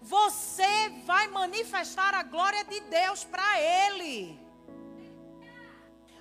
Você 0.00 0.88
vai 1.04 1.28
manifestar 1.28 2.14
a 2.14 2.22
glória 2.22 2.64
de 2.64 2.80
Deus 2.80 3.24
para 3.24 3.60
ele. 3.60 4.38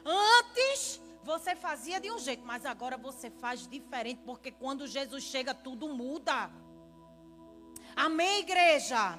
Antes 0.05 1.01
você 1.23 1.55
fazia 1.55 1.99
de 1.99 2.11
um 2.11 2.19
jeito, 2.19 2.45
mas 2.45 2.65
agora 2.65 2.97
você 2.97 3.31
faz 3.31 3.67
diferente, 3.67 4.21
porque 4.23 4.51
quando 4.51 4.85
Jesus 4.85 5.23
chega, 5.23 5.55
tudo 5.55 5.89
muda. 5.89 6.51
Amém, 7.95 8.41
igreja? 8.41 9.17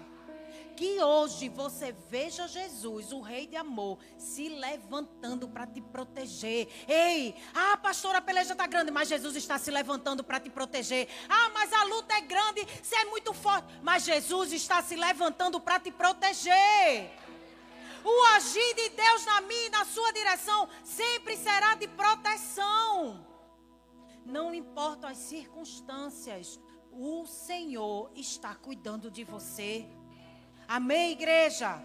Que 0.76 1.02
hoje 1.02 1.48
você 1.48 1.92
veja 2.10 2.46
Jesus, 2.46 3.10
o 3.10 3.20
Rei 3.20 3.46
de 3.46 3.56
amor, 3.56 3.98
se 4.18 4.48
levantando 4.50 5.48
para 5.48 5.66
te 5.66 5.80
proteger. 5.80 6.68
Ei, 6.86 7.34
ah, 7.54 7.76
pastora, 7.78 8.18
a 8.18 8.22
peleja 8.22 8.52
está 8.52 8.66
grande, 8.66 8.90
mas 8.90 9.08
Jesus 9.08 9.34
está 9.34 9.58
se 9.58 9.70
levantando 9.70 10.22
para 10.22 10.38
te 10.38 10.50
proteger. 10.50 11.08
Ah, 11.28 11.50
mas 11.54 11.72
a 11.72 11.84
luta 11.84 12.14
é 12.14 12.20
grande, 12.20 12.66
você 12.82 12.96
é 12.96 13.04
muito 13.06 13.32
forte, 13.32 13.66
mas 13.82 14.04
Jesus 14.04 14.52
está 14.52 14.82
se 14.82 14.94
levantando 14.94 15.58
para 15.58 15.80
te 15.80 15.90
proteger. 15.90 17.10
O 18.04 18.24
agir 18.36 18.74
de 18.74 18.90
Deus 18.90 19.24
na 19.24 19.40
minha 19.40 19.66
e 19.66 19.70
na 19.70 19.84
sua 19.84 20.12
direção 20.12 20.68
sempre 20.84 21.36
será 21.36 21.74
de 21.74 21.88
proteção. 21.88 23.26
Não 24.24 24.54
importam 24.54 25.08
as 25.08 25.18
circunstâncias, 25.18 26.60
o 26.92 27.26
Senhor 27.26 28.10
está 28.14 28.54
cuidando 28.54 29.10
de 29.10 29.24
você. 29.24 29.88
Amém, 30.68 31.12
igreja? 31.12 31.81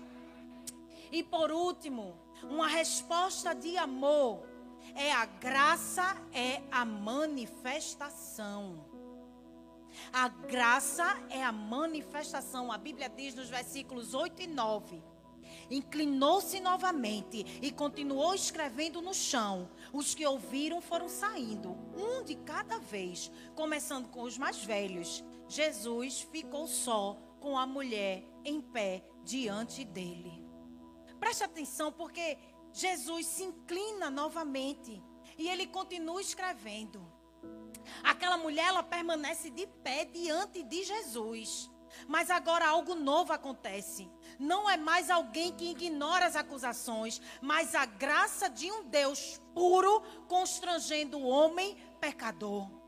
E 1.11 1.21
por 1.21 1.51
último, 1.51 2.15
uma 2.43 2.67
resposta 2.67 3.53
de 3.53 3.77
amor 3.77 4.43
é 4.95 5.11
a 5.11 5.25
graça, 5.25 6.17
é 6.33 6.61
a 6.71 6.83
manifestação. 6.83 8.83
A 10.11 10.27
graça 10.27 11.05
é 11.29 11.43
a 11.43 11.51
manifestação. 11.51 12.71
A 12.71 12.77
Bíblia 12.77 13.09
diz 13.09 13.35
nos 13.35 13.49
versículos 13.49 14.13
8 14.13 14.43
e 14.43 14.47
9. 14.47 15.03
Inclinou-se 15.69 16.59
novamente 16.59 17.45
e 17.61 17.71
continuou 17.71 18.33
escrevendo 18.33 19.01
no 19.01 19.13
chão. 19.13 19.69
Os 19.93 20.15
que 20.15 20.25
ouviram 20.25 20.81
foram 20.81 21.07
saindo, 21.07 21.77
um 21.95 22.23
de 22.23 22.35
cada 22.35 22.79
vez, 22.79 23.29
começando 23.53 24.09
com 24.09 24.23
os 24.23 24.37
mais 24.37 24.63
velhos. 24.63 25.23
Jesus 25.47 26.21
ficou 26.21 26.67
só 26.67 27.17
com 27.41 27.57
a 27.57 27.65
mulher 27.65 28.23
em 28.45 28.61
pé 28.61 29.03
diante 29.23 29.83
dele. 29.83 30.47
Preste 31.19 31.43
atenção, 31.43 31.91
porque 31.91 32.37
Jesus 32.71 33.25
se 33.25 33.43
inclina 33.43 34.09
novamente 34.09 35.03
e 35.37 35.49
ele 35.49 35.67
continua 35.67 36.21
escrevendo. 36.21 37.05
Aquela 38.03 38.37
mulher, 38.37 38.67
ela 38.67 38.83
permanece 38.83 39.49
de 39.49 39.67
pé 39.67 40.05
diante 40.05 40.63
de 40.63 40.83
Jesus. 40.83 41.69
Mas 42.07 42.29
agora 42.29 42.67
algo 42.67 42.95
novo 42.95 43.33
acontece. 43.33 44.09
Não 44.39 44.69
é 44.69 44.77
mais 44.77 45.09
alguém 45.09 45.51
que 45.51 45.71
ignora 45.71 46.25
as 46.25 46.37
acusações, 46.37 47.21
mas 47.41 47.75
a 47.75 47.85
graça 47.85 48.49
de 48.49 48.71
um 48.71 48.85
Deus 48.85 49.41
puro 49.53 50.01
constrangendo 50.27 51.17
o 51.17 51.27
homem 51.27 51.75
pecador. 51.99 52.80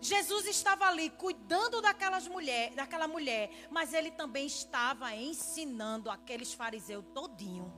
Jesus 0.00 0.46
estava 0.46 0.86
ali 0.86 1.10
cuidando 1.10 1.80
daquelas 1.80 2.26
mulher, 2.28 2.74
daquela 2.74 3.08
mulher, 3.08 3.50
mas 3.70 3.92
ele 3.92 4.10
também 4.10 4.46
estava 4.46 5.14
ensinando 5.14 6.10
aqueles 6.10 6.52
fariseus 6.52 7.04
todinho. 7.14 7.72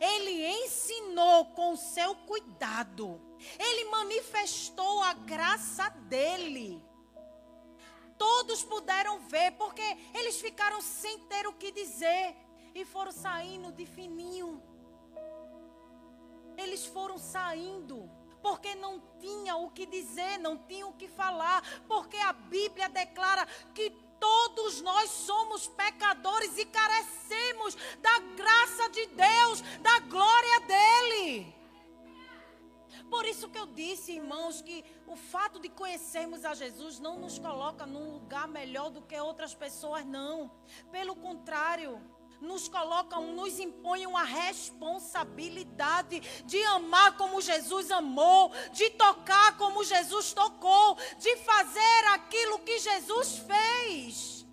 Ele 0.00 0.64
ensinou 0.64 1.46
com 1.46 1.76
seu 1.76 2.14
cuidado. 2.14 3.20
Ele 3.58 3.84
manifestou 3.90 5.02
a 5.02 5.14
graça 5.14 5.88
dele. 5.88 6.82
Todos 8.18 8.62
puderam 8.62 9.20
ver, 9.28 9.52
porque 9.52 9.82
eles 10.14 10.40
ficaram 10.40 10.80
sem 10.80 11.18
ter 11.20 11.46
o 11.46 11.52
que 11.52 11.72
dizer 11.72 12.36
e 12.74 12.84
foram 12.84 13.12
saindo 13.12 13.72
de 13.72 13.86
fininho. 13.86 14.62
Eles 16.56 16.86
foram 16.86 17.18
saindo 17.18 18.10
porque 18.44 18.74
não 18.74 19.00
tinha 19.18 19.56
o 19.56 19.70
que 19.70 19.86
dizer, 19.86 20.38
não 20.38 20.58
tinha 20.58 20.86
o 20.86 20.92
que 20.92 21.08
falar, 21.08 21.62
porque 21.88 22.18
a 22.18 22.34
Bíblia 22.34 22.90
declara 22.90 23.46
que 23.74 23.88
todos 24.20 24.82
nós 24.82 25.08
somos 25.08 25.66
pecadores 25.66 26.58
e 26.58 26.66
carecemos 26.66 27.74
da 28.02 28.18
graça 28.36 28.90
de 28.90 29.06
Deus, 29.06 29.62
da 29.80 29.98
glória 30.00 30.60
dele. 30.60 31.54
Por 33.08 33.24
isso 33.24 33.48
que 33.48 33.58
eu 33.58 33.64
disse, 33.64 34.12
irmãos, 34.12 34.60
que 34.60 34.84
o 35.06 35.16
fato 35.16 35.58
de 35.58 35.70
conhecermos 35.70 36.44
a 36.44 36.52
Jesus 36.52 37.00
não 37.00 37.18
nos 37.18 37.38
coloca 37.38 37.86
num 37.86 38.12
lugar 38.12 38.46
melhor 38.46 38.90
do 38.90 39.00
que 39.00 39.18
outras 39.18 39.54
pessoas, 39.54 40.04
não. 40.04 40.50
Pelo 40.92 41.16
contrário, 41.16 41.98
nos 42.40 42.68
colocam, 42.68 43.34
nos 43.34 43.58
impõem 43.58 44.06
uma 44.06 44.22
responsabilidade 44.22 46.20
de 46.44 46.62
amar 46.64 47.16
como 47.16 47.40
Jesus 47.40 47.90
amou, 47.90 48.52
de 48.72 48.90
tocar 48.90 49.56
como 49.56 49.82
Jesus 49.84 50.32
tocou, 50.32 50.96
de 51.18 51.36
fazer 51.38 52.04
aquilo 52.12 52.58
que 52.60 52.78
Jesus 52.78 53.38
fez. 53.38 54.46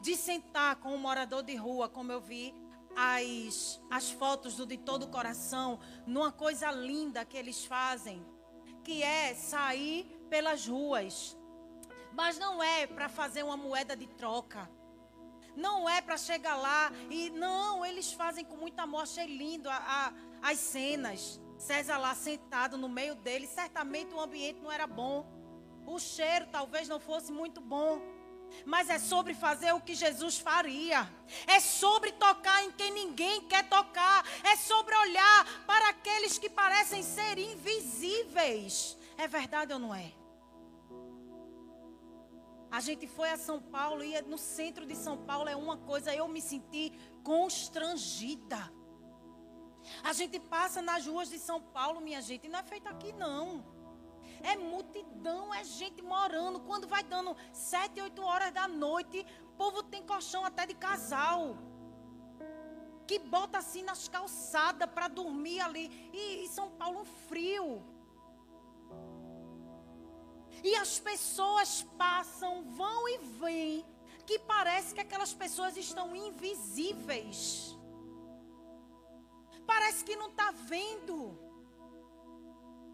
De 0.00 0.16
sentar 0.16 0.76
com 0.76 0.94
um 0.94 0.98
morador 0.98 1.42
de 1.42 1.54
rua, 1.56 1.88
como 1.88 2.12
eu 2.12 2.20
vi 2.20 2.54
as, 2.96 3.80
as 3.90 4.10
fotos 4.10 4.56
do 4.56 4.66
de 4.66 4.76
todo 4.76 5.04
o 5.04 5.10
coração, 5.10 5.78
numa 6.06 6.32
coisa 6.32 6.70
linda 6.70 7.24
que 7.24 7.36
eles 7.36 7.64
fazem, 7.64 8.24
que 8.82 9.02
é 9.02 9.34
sair 9.34 10.04
pelas 10.28 10.66
ruas. 10.66 11.36
Mas 12.12 12.38
não 12.38 12.62
é 12.62 12.86
para 12.86 13.08
fazer 13.08 13.44
uma 13.44 13.56
moeda 13.56 13.96
de 13.96 14.06
troca 14.06 14.68
não 15.58 15.88
é 15.88 16.00
para 16.00 16.16
chegar 16.16 16.56
lá 16.56 16.92
e 17.10 17.30
não, 17.30 17.84
eles 17.84 18.12
fazem 18.12 18.44
com 18.44 18.56
muito 18.56 18.78
amor. 18.78 19.02
Achei 19.02 19.26
lindo 19.26 19.68
a, 19.68 19.76
a, 19.76 20.50
as 20.50 20.58
cenas. 20.58 21.40
César 21.58 21.98
lá 21.98 22.14
sentado 22.14 22.78
no 22.78 22.88
meio 22.88 23.16
deles. 23.16 23.50
Certamente 23.50 24.14
o 24.14 24.20
ambiente 24.20 24.60
não 24.60 24.70
era 24.70 24.86
bom. 24.86 25.26
O 25.84 25.98
cheiro 25.98 26.46
talvez 26.52 26.88
não 26.88 27.00
fosse 27.00 27.32
muito 27.32 27.60
bom. 27.60 28.00
Mas 28.64 28.88
é 28.88 28.98
sobre 28.98 29.34
fazer 29.34 29.72
o 29.72 29.80
que 29.80 29.94
Jesus 29.94 30.38
faria. 30.38 31.10
É 31.46 31.58
sobre 31.58 32.12
tocar 32.12 32.62
em 32.64 32.70
quem 32.70 32.92
ninguém 32.92 33.42
quer 33.42 33.68
tocar. 33.68 34.24
É 34.44 34.54
sobre 34.56 34.94
olhar 34.94 35.64
para 35.66 35.88
aqueles 35.88 36.38
que 36.38 36.48
parecem 36.48 37.02
ser 37.02 37.36
invisíveis. 37.36 38.96
É 39.16 39.26
verdade 39.26 39.72
ou 39.72 39.78
não 39.80 39.92
é? 39.92 40.12
A 42.70 42.80
gente 42.80 43.06
foi 43.06 43.30
a 43.30 43.36
São 43.36 43.60
Paulo 43.60 44.04
e 44.04 44.20
no 44.22 44.36
centro 44.36 44.84
de 44.84 44.94
São 44.94 45.16
Paulo 45.16 45.48
é 45.48 45.56
uma 45.56 45.76
coisa, 45.78 46.14
eu 46.14 46.28
me 46.28 46.40
senti 46.40 46.92
constrangida. 47.22 48.72
A 50.02 50.12
gente 50.12 50.38
passa 50.38 50.82
nas 50.82 51.06
ruas 51.06 51.30
de 51.30 51.38
São 51.38 51.60
Paulo, 51.60 52.00
minha 52.00 52.20
gente, 52.20 52.48
não 52.48 52.58
é 52.58 52.62
feito 52.62 52.88
aqui 52.88 53.12
não. 53.12 53.64
É 54.42 54.56
multidão, 54.56 55.52
é 55.52 55.64
gente 55.64 56.02
morando. 56.02 56.60
Quando 56.60 56.86
vai 56.86 57.02
dando 57.02 57.34
sete, 57.52 58.00
oito 58.00 58.22
horas 58.22 58.52
da 58.52 58.68
noite, 58.68 59.24
o 59.42 59.56
povo 59.56 59.82
tem 59.82 60.02
colchão 60.02 60.44
até 60.44 60.66
de 60.66 60.74
casal. 60.74 61.56
Que 63.06 63.18
bota 63.18 63.58
assim 63.58 63.82
nas 63.82 64.06
calçadas 64.08 64.88
para 64.90 65.08
dormir 65.08 65.60
ali. 65.60 66.10
E, 66.12 66.44
e 66.44 66.48
São 66.48 66.70
Paulo 66.70 67.04
frio. 67.04 67.82
E 70.62 70.74
as 70.76 70.98
pessoas 70.98 71.82
passam, 71.96 72.64
vão 72.64 73.08
e 73.08 73.18
vêm, 73.18 73.86
que 74.26 74.38
parece 74.38 74.94
que 74.94 75.00
aquelas 75.00 75.32
pessoas 75.32 75.76
estão 75.76 76.14
invisíveis. 76.14 77.76
Parece 79.66 80.04
que 80.04 80.16
não 80.16 80.28
está 80.28 80.50
vendo. 80.50 81.38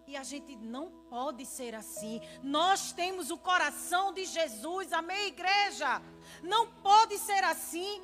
E 0.07 0.16
a 0.16 0.22
gente 0.22 0.55
não 0.57 0.90
pode 1.09 1.46
ser 1.46 1.74
assim. 1.74 2.20
Nós 2.42 2.92
temos 2.92 3.31
o 3.31 3.38
coração 3.38 4.12
de 4.12 4.24
Jesus, 4.24 4.92
amém, 4.92 5.29
igreja? 5.29 6.03
Não 6.42 6.66
pode 6.66 7.16
ser 7.18 7.42
assim. 7.44 8.00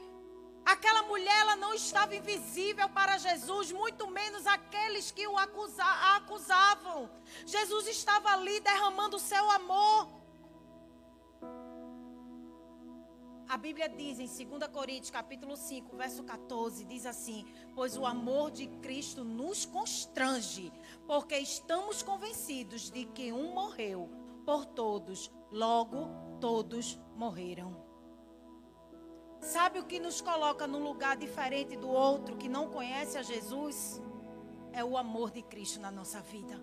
Aquela 0.64 1.03
mulher 1.03 1.40
ela 1.40 1.57
não 1.57 1.75
estava 1.75 2.14
invisível 2.14 2.88
para 2.88 3.18
Jesus, 3.18 3.73
muito 3.73 4.07
menos 4.07 4.46
aqueles 4.46 5.11
que 5.11 5.27
o 5.27 5.38
acusa, 5.38 5.83
a 5.83 6.16
acusavam. 6.16 7.11
Jesus 7.46 7.88
estava 7.88 8.31
ali 8.31 8.61
derramando 8.61 9.16
o 9.16 9.20
seu 9.20 9.51
amor. 9.51 10.20
A 13.51 13.57
Bíblia 13.57 13.88
diz 13.88 14.20
em 14.20 14.46
2 14.46 14.70
Coríntios, 14.70 15.11
capítulo 15.11 15.57
5, 15.57 15.96
verso 15.96 16.23
14, 16.23 16.85
diz 16.85 17.05
assim: 17.05 17.44
"Pois 17.75 17.96
o 17.96 18.07
amor 18.07 18.53
de 18.53 18.68
Cristo 18.81 19.25
nos 19.25 19.66
constrange, 19.66 20.73
porque 21.05 21.37
estamos 21.37 22.01
convencidos 22.01 22.90
de 22.92 23.07
que 23.07 23.33
um 23.33 23.53
morreu 23.53 24.09
por 24.46 24.64
todos, 24.64 25.33
logo 25.51 26.38
todos 26.40 26.96
morreram." 27.16 27.89
Sabe 29.40 29.79
o 29.79 29.85
que 29.85 29.98
nos 29.98 30.20
coloca 30.20 30.66
num 30.66 30.83
lugar 30.83 31.16
diferente 31.16 31.76
do 31.76 31.88
outro 31.88 32.37
que 32.37 32.48
não 32.48 32.68
conhece 32.70 33.16
a 33.16 33.22
Jesus? 33.22 34.00
É 34.72 34.85
o 34.85 34.96
amor 34.96 35.31
de 35.31 35.42
Cristo 35.42 35.81
na 35.81 35.90
nossa 35.90 36.20
vida. 36.20 36.61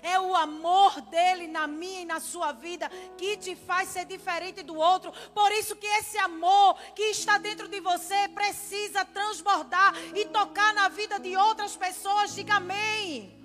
É 0.00 0.18
o 0.18 0.34
amor 0.34 1.00
dele 1.02 1.46
na 1.46 1.66
minha 1.66 2.02
e 2.02 2.04
na 2.04 2.20
sua 2.20 2.52
vida 2.52 2.88
que 3.16 3.36
te 3.36 3.54
faz 3.54 3.88
ser 3.90 4.04
diferente 4.04 4.62
do 4.62 4.76
outro. 4.76 5.12
Por 5.34 5.50
isso 5.52 5.76
que 5.76 5.86
esse 5.86 6.18
amor 6.18 6.78
que 6.94 7.02
está 7.04 7.38
dentro 7.38 7.68
de 7.68 7.80
você 7.80 8.28
precisa 8.28 9.04
transbordar 9.04 9.94
e 10.16 10.24
tocar 10.26 10.72
na 10.74 10.88
vida 10.88 11.18
de 11.18 11.36
outras 11.36 11.76
pessoas. 11.76 12.34
Diga 12.34 12.54
amém. 12.54 13.38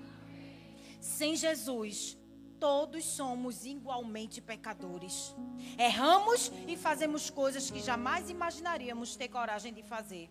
Sem 0.99 1.35
Jesus, 1.35 2.16
todos 2.59 3.05
somos 3.05 3.65
igualmente 3.65 4.41
pecadores. 4.41 5.35
Erramos 5.77 6.51
e 6.67 6.75
fazemos 6.75 7.29
coisas 7.29 7.69
que 7.69 7.79
jamais 7.79 8.29
imaginaríamos 8.29 9.15
ter 9.15 9.27
coragem 9.27 9.73
de 9.73 9.83
fazer. 9.83 10.29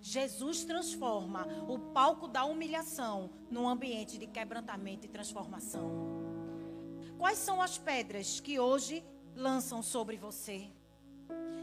Jesus 0.00 0.64
transforma 0.64 1.46
o 1.66 1.78
palco 1.78 2.28
da 2.28 2.44
humilhação 2.44 3.30
num 3.50 3.66
ambiente 3.68 4.18
de 4.18 4.26
quebrantamento 4.26 5.06
e 5.06 5.08
transformação. 5.08 5.90
Quais 7.16 7.38
são 7.38 7.62
as 7.62 7.78
pedras 7.78 8.38
que 8.38 8.58
hoje 8.58 9.02
lançam 9.34 9.82
sobre 9.82 10.16
você? 10.16 10.70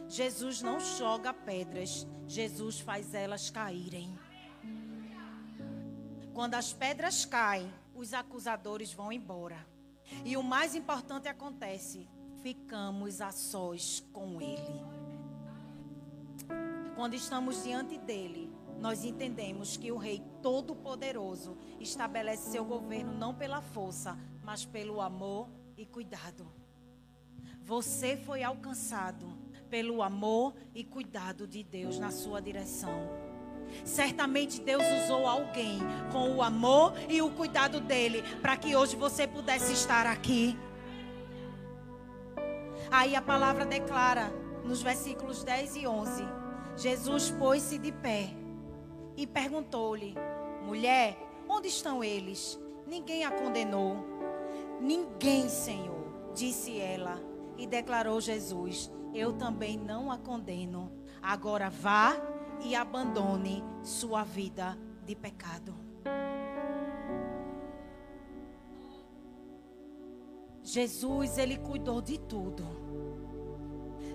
Jesus 0.08 0.62
não 0.62 0.80
joga 0.80 1.34
pedras, 1.34 2.08
Jesus 2.28 2.80
faz 2.80 3.14
elas 3.14 3.50
caírem. 3.50 4.18
Quando 6.34 6.56
as 6.56 6.74
pedras 6.74 7.26
caem, 7.26 7.72
os 7.94 8.14
acusadores 8.14 8.92
vão 8.92 9.12
embora. 9.12 9.64
E 10.24 10.38
o 10.38 10.43
mais 10.43 10.76
importante 10.76 11.28
acontece: 11.28 12.08
ficamos 12.41 13.21
a 13.21 13.32
sós 13.32 14.04
com 14.12 14.41
Ele. 14.41 14.82
Quando 16.95 17.13
estamos 17.13 17.63
diante 17.63 17.97
dele, 17.97 18.52
nós 18.80 19.06
entendemos 19.06 19.78
que 19.78 19.91
o 19.91 19.97
Rei 19.97 20.24
Todo-Poderoso 20.41 21.58
estabelece 21.80 22.52
seu 22.52 22.65
governo 22.65 23.13
não 23.13 23.34
pela 23.34 23.62
força, 23.62 24.17
mas 24.43 24.65
pelo 24.65 25.00
amor 25.00 25.47
e 25.78 25.86
cuidado. 25.86 26.47
Você 27.63 28.17
foi 28.17 28.43
alcançado 28.43 29.28
pelo 29.69 30.02
amor 30.02 30.54
e 30.76 30.84
cuidado 30.84 31.47
de 31.47 31.63
Deus 31.63 31.97
na 31.97 32.12
sua 32.12 32.41
direção. 32.41 33.31
Certamente 33.84 34.62
Deus 34.62 34.84
usou 35.03 35.27
alguém 35.27 35.79
com 36.12 36.36
o 36.36 36.41
amor 36.41 36.93
e 37.10 37.21
o 37.21 37.29
cuidado 37.31 37.79
dele 37.79 38.23
para 38.41 38.57
que 38.57 38.75
hoje 38.75 38.95
você 38.95 39.27
pudesse 39.27 39.73
estar 39.73 40.05
aqui. 40.05 40.57
Aí 42.89 43.15
a 43.15 43.21
palavra 43.21 43.65
declara 43.65 44.31
nos 44.63 44.81
versículos 44.81 45.43
10 45.43 45.75
e 45.77 45.88
11 45.88 46.41
Jesus 46.77 47.29
pôs-se 47.31 47.77
de 47.77 47.91
pé 47.91 48.34
e 49.15 49.27
perguntou-lhe: 49.27 50.15
Mulher, 50.63 51.17
onde 51.47 51.67
estão 51.67 52.03
eles? 52.03 52.60
Ninguém 52.88 53.23
a 53.23 53.31
condenou. 53.31 53.97
Ninguém, 54.79 55.47
Senhor, 55.49 56.31
disse 56.34 56.79
ela. 56.79 57.21
E 57.57 57.67
declarou 57.67 58.19
Jesus: 58.19 58.91
Eu 59.13 59.34
também 59.34 59.77
não 59.77 60.12
a 60.12 60.17
condeno. 60.17 60.91
Agora 61.21 61.69
vá 61.69 62.15
e 62.63 62.76
abandone 62.76 63.63
sua 63.84 64.24
vida 64.24 64.78
de 65.06 65.15
pecado. 65.15 65.74
Jesus, 70.63 71.38
ele 71.38 71.58
cuidou 71.58 72.02
de 72.02 72.17
tudo. 72.17 72.63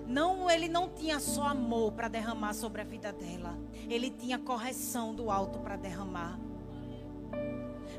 Não, 0.07 0.49
ele 0.49 0.69
não 0.69 0.89
tinha 0.89 1.19
só 1.19 1.43
amor 1.43 1.91
para 1.91 2.07
derramar 2.07 2.53
sobre 2.53 2.81
a 2.81 2.85
vida 2.85 3.11
dela. 3.11 3.57
Ele 3.89 4.09
tinha 4.09 4.39
correção 4.39 5.13
do 5.13 5.29
alto 5.29 5.59
para 5.59 5.75
derramar. 5.75 6.39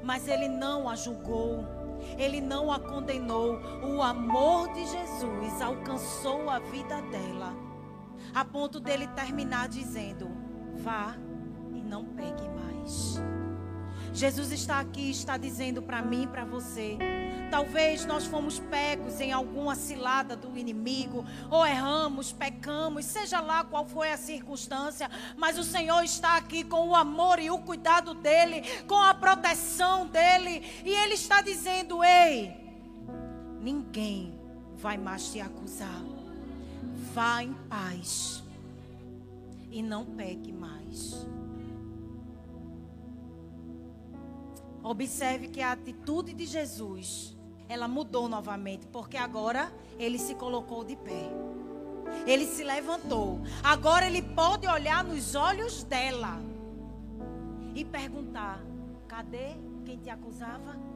Mas 0.02 0.26
ele 0.26 0.48
não 0.48 0.88
a 0.88 0.96
julgou. 0.96 1.64
Ele 2.16 2.40
não 2.40 2.72
a 2.72 2.80
condenou. 2.80 3.60
O 3.82 4.02
amor 4.02 4.72
de 4.72 4.86
Jesus 4.86 5.60
alcançou 5.60 6.48
a 6.48 6.58
vida 6.58 7.02
dela. 7.02 7.67
A 8.34 8.44
ponto 8.44 8.80
dele 8.80 9.06
terminar 9.08 9.68
dizendo: 9.68 10.30
Vá 10.76 11.14
e 11.72 11.80
não 11.80 12.04
pegue 12.04 12.48
mais. 12.48 13.20
Jesus 14.12 14.52
está 14.52 14.80
aqui, 14.80 15.10
está 15.10 15.36
dizendo 15.36 15.82
para 15.82 16.02
mim 16.02 16.24
e 16.24 16.26
para 16.26 16.44
você 16.44 16.98
Talvez 17.50 18.04
nós 18.04 18.26
fomos 18.26 18.58
pegos 18.58 19.20
em 19.20 19.32
alguma 19.32 19.74
cilada 19.74 20.36
do 20.36 20.56
inimigo, 20.56 21.24
ou 21.50 21.66
erramos, 21.66 22.32
pecamos, 22.32 23.06
seja 23.06 23.40
lá 23.40 23.64
qual 23.64 23.86
foi 23.86 24.12
a 24.12 24.16
circunstância, 24.16 25.10
mas 25.36 25.58
o 25.58 25.64
Senhor 25.64 26.02
está 26.02 26.36
aqui 26.36 26.62
com 26.62 26.88
o 26.88 26.94
amor 26.94 27.38
e 27.38 27.50
o 27.50 27.58
cuidado 27.58 28.14
dele, 28.14 28.62
com 28.86 28.96
a 28.96 29.14
proteção 29.14 30.06
dele, 30.06 30.62
e 30.84 30.90
ele 30.90 31.14
está 31.14 31.40
dizendo: 31.40 32.04
Ei, 32.04 32.54
ninguém 33.60 34.38
vai 34.76 34.98
mais 34.98 35.32
te 35.32 35.40
acusar. 35.40 36.17
Vá 37.18 37.42
em 37.42 37.52
paz 37.52 38.44
e 39.72 39.82
não 39.82 40.04
peque 40.06 40.52
mais. 40.52 41.26
Observe 44.84 45.48
que 45.48 45.60
a 45.60 45.72
atitude 45.72 46.32
de 46.32 46.46
Jesus 46.46 47.36
ela 47.68 47.88
mudou 47.88 48.28
novamente, 48.28 48.86
porque 48.86 49.16
agora 49.16 49.72
ele 49.98 50.16
se 50.16 50.36
colocou 50.36 50.84
de 50.84 50.94
pé. 50.94 51.28
Ele 52.24 52.46
se 52.46 52.62
levantou. 52.62 53.40
Agora 53.64 54.06
ele 54.06 54.22
pode 54.22 54.68
olhar 54.68 55.02
nos 55.02 55.34
olhos 55.34 55.82
dela 55.82 56.40
e 57.74 57.84
perguntar: 57.84 58.62
cadê 59.08 59.56
quem 59.84 59.98
te 59.98 60.08
acusava? 60.08 60.87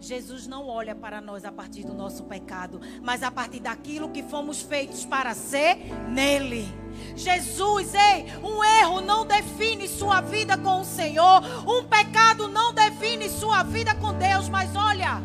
Jesus 0.00 0.46
não 0.46 0.68
olha 0.68 0.94
para 0.94 1.20
nós 1.20 1.44
a 1.44 1.50
partir 1.50 1.84
do 1.84 1.94
nosso 1.94 2.24
pecado, 2.24 2.80
mas 3.02 3.22
a 3.22 3.30
partir 3.30 3.60
daquilo 3.60 4.10
que 4.10 4.22
fomos 4.22 4.60
feitos 4.60 5.04
para 5.04 5.34
ser 5.34 5.78
nele. 6.08 6.66
Jesus, 7.14 7.94
ei, 7.94 8.26
um 8.42 8.62
erro 8.62 9.00
não 9.00 9.26
define 9.26 9.88
sua 9.88 10.20
vida 10.20 10.56
com 10.56 10.80
o 10.80 10.84
Senhor, 10.84 11.42
um 11.66 11.84
pecado 11.84 12.48
não 12.48 12.72
define 12.72 13.28
sua 13.28 13.62
vida 13.62 13.94
com 13.94 14.14
Deus, 14.14 14.48
mas 14.48 14.74
olha, 14.76 15.22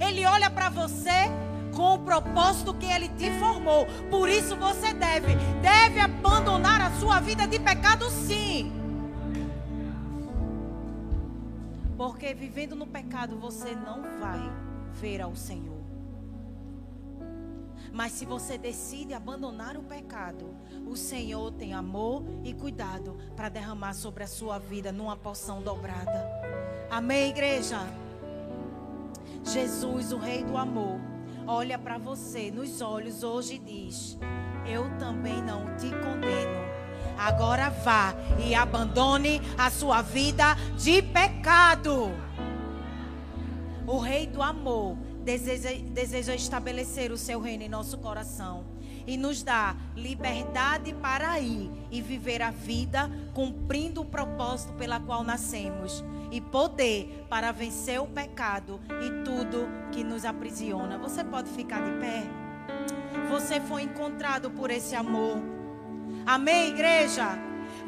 Ele 0.00 0.24
olha 0.24 0.50
para 0.50 0.68
você 0.68 1.30
com 1.74 1.94
o 1.94 1.98
propósito 1.98 2.74
que 2.74 2.86
Ele 2.86 3.08
te 3.10 3.30
formou. 3.38 3.86
Por 4.10 4.28
isso 4.28 4.56
você 4.56 4.92
deve, 4.94 5.34
deve 5.60 6.00
abandonar 6.00 6.80
a 6.80 6.90
sua 6.98 7.20
vida 7.20 7.46
de 7.46 7.58
pecado, 7.58 8.10
sim. 8.10 8.72
Porque 12.06 12.32
vivendo 12.32 12.76
no 12.76 12.86
pecado 12.86 13.36
você 13.36 13.74
não 13.74 14.00
vai 14.20 14.38
ver 14.92 15.20
ao 15.20 15.34
Senhor. 15.34 15.82
Mas 17.92 18.12
se 18.12 18.24
você 18.24 18.56
decide 18.56 19.12
abandonar 19.12 19.76
o 19.76 19.82
pecado, 19.82 20.54
o 20.86 20.96
Senhor 20.96 21.50
tem 21.50 21.74
amor 21.74 22.22
e 22.44 22.54
cuidado 22.54 23.18
para 23.34 23.48
derramar 23.48 23.92
sobre 23.92 24.22
a 24.22 24.28
sua 24.28 24.56
vida 24.56 24.92
numa 24.92 25.16
porção 25.16 25.60
dobrada. 25.60 26.30
Amém, 26.88 27.30
igreja? 27.30 27.80
Jesus, 29.42 30.12
o 30.12 30.16
Rei 30.16 30.44
do 30.44 30.56
amor, 30.56 31.00
olha 31.44 31.76
para 31.76 31.98
você 31.98 32.52
nos 32.52 32.80
olhos 32.80 33.24
hoje 33.24 33.56
e 33.56 33.58
diz: 33.58 34.16
Eu 34.64 34.96
também 34.96 35.42
não 35.42 35.76
te 35.76 35.90
condeno 35.90 36.65
Agora 37.18 37.70
vá 37.70 38.14
e 38.44 38.54
abandone 38.54 39.40
a 39.56 39.70
sua 39.70 40.02
vida 40.02 40.56
de 40.76 41.02
pecado. 41.02 42.10
O 43.86 43.98
Rei 43.98 44.26
do 44.26 44.42
Amor 44.42 44.96
deseja, 45.24 45.70
deseja 45.92 46.34
estabelecer 46.34 47.12
o 47.12 47.16
seu 47.16 47.40
reino 47.40 47.62
em 47.62 47.68
nosso 47.68 47.98
coração 47.98 48.64
e 49.06 49.16
nos 49.16 49.42
dá 49.42 49.76
liberdade 49.94 50.92
para 50.94 51.38
ir 51.38 51.70
e 51.90 52.02
viver 52.02 52.42
a 52.42 52.50
vida 52.50 53.10
cumprindo 53.32 54.00
o 54.00 54.04
propósito 54.04 54.72
pela 54.74 54.98
qual 54.98 55.22
nascemos 55.22 56.04
e 56.32 56.40
poder 56.40 57.24
para 57.30 57.52
vencer 57.52 58.00
o 58.00 58.06
pecado 58.06 58.80
e 58.88 59.24
tudo 59.24 59.68
que 59.92 60.02
nos 60.02 60.24
aprisiona. 60.24 60.98
Você 60.98 61.22
pode 61.22 61.48
ficar 61.50 61.80
de 61.84 61.92
pé? 62.00 62.46
você 63.28 63.60
foi 63.60 63.82
encontrado 63.82 64.50
por 64.50 64.70
esse 64.70 64.94
amor. 64.94 65.55
Amém, 66.26 66.70
igreja? 66.70 67.38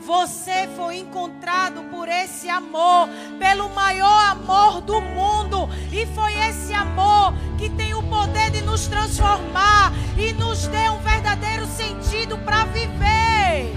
Você 0.06 0.68
foi 0.76 0.98
encontrado 0.98 1.82
por 1.90 2.08
esse 2.08 2.48
amor, 2.48 3.08
pelo 3.36 3.68
maior 3.70 4.30
amor 4.30 4.80
do 4.80 5.00
mundo. 5.00 5.68
E 5.92 6.06
foi 6.06 6.34
esse 6.34 6.72
amor 6.72 7.34
que 7.58 7.68
tem 7.68 7.94
o 7.94 8.02
poder 8.04 8.52
de 8.52 8.62
nos 8.62 8.86
transformar 8.86 9.92
e 10.16 10.32
nos 10.34 10.68
dê 10.68 10.88
um 10.88 11.00
verdadeiro 11.00 11.66
sentido 11.66 12.38
para 12.38 12.64
viver. 12.66 13.74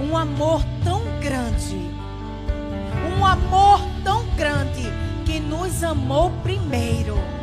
Um 0.00 0.16
amor 0.16 0.64
tão 0.82 1.02
grande, 1.20 1.76
um 3.18 3.26
amor 3.26 3.82
tão 4.02 4.24
grande 4.34 4.90
que 5.26 5.38
nos 5.38 5.84
amou 5.84 6.30
primeiro 6.42 7.37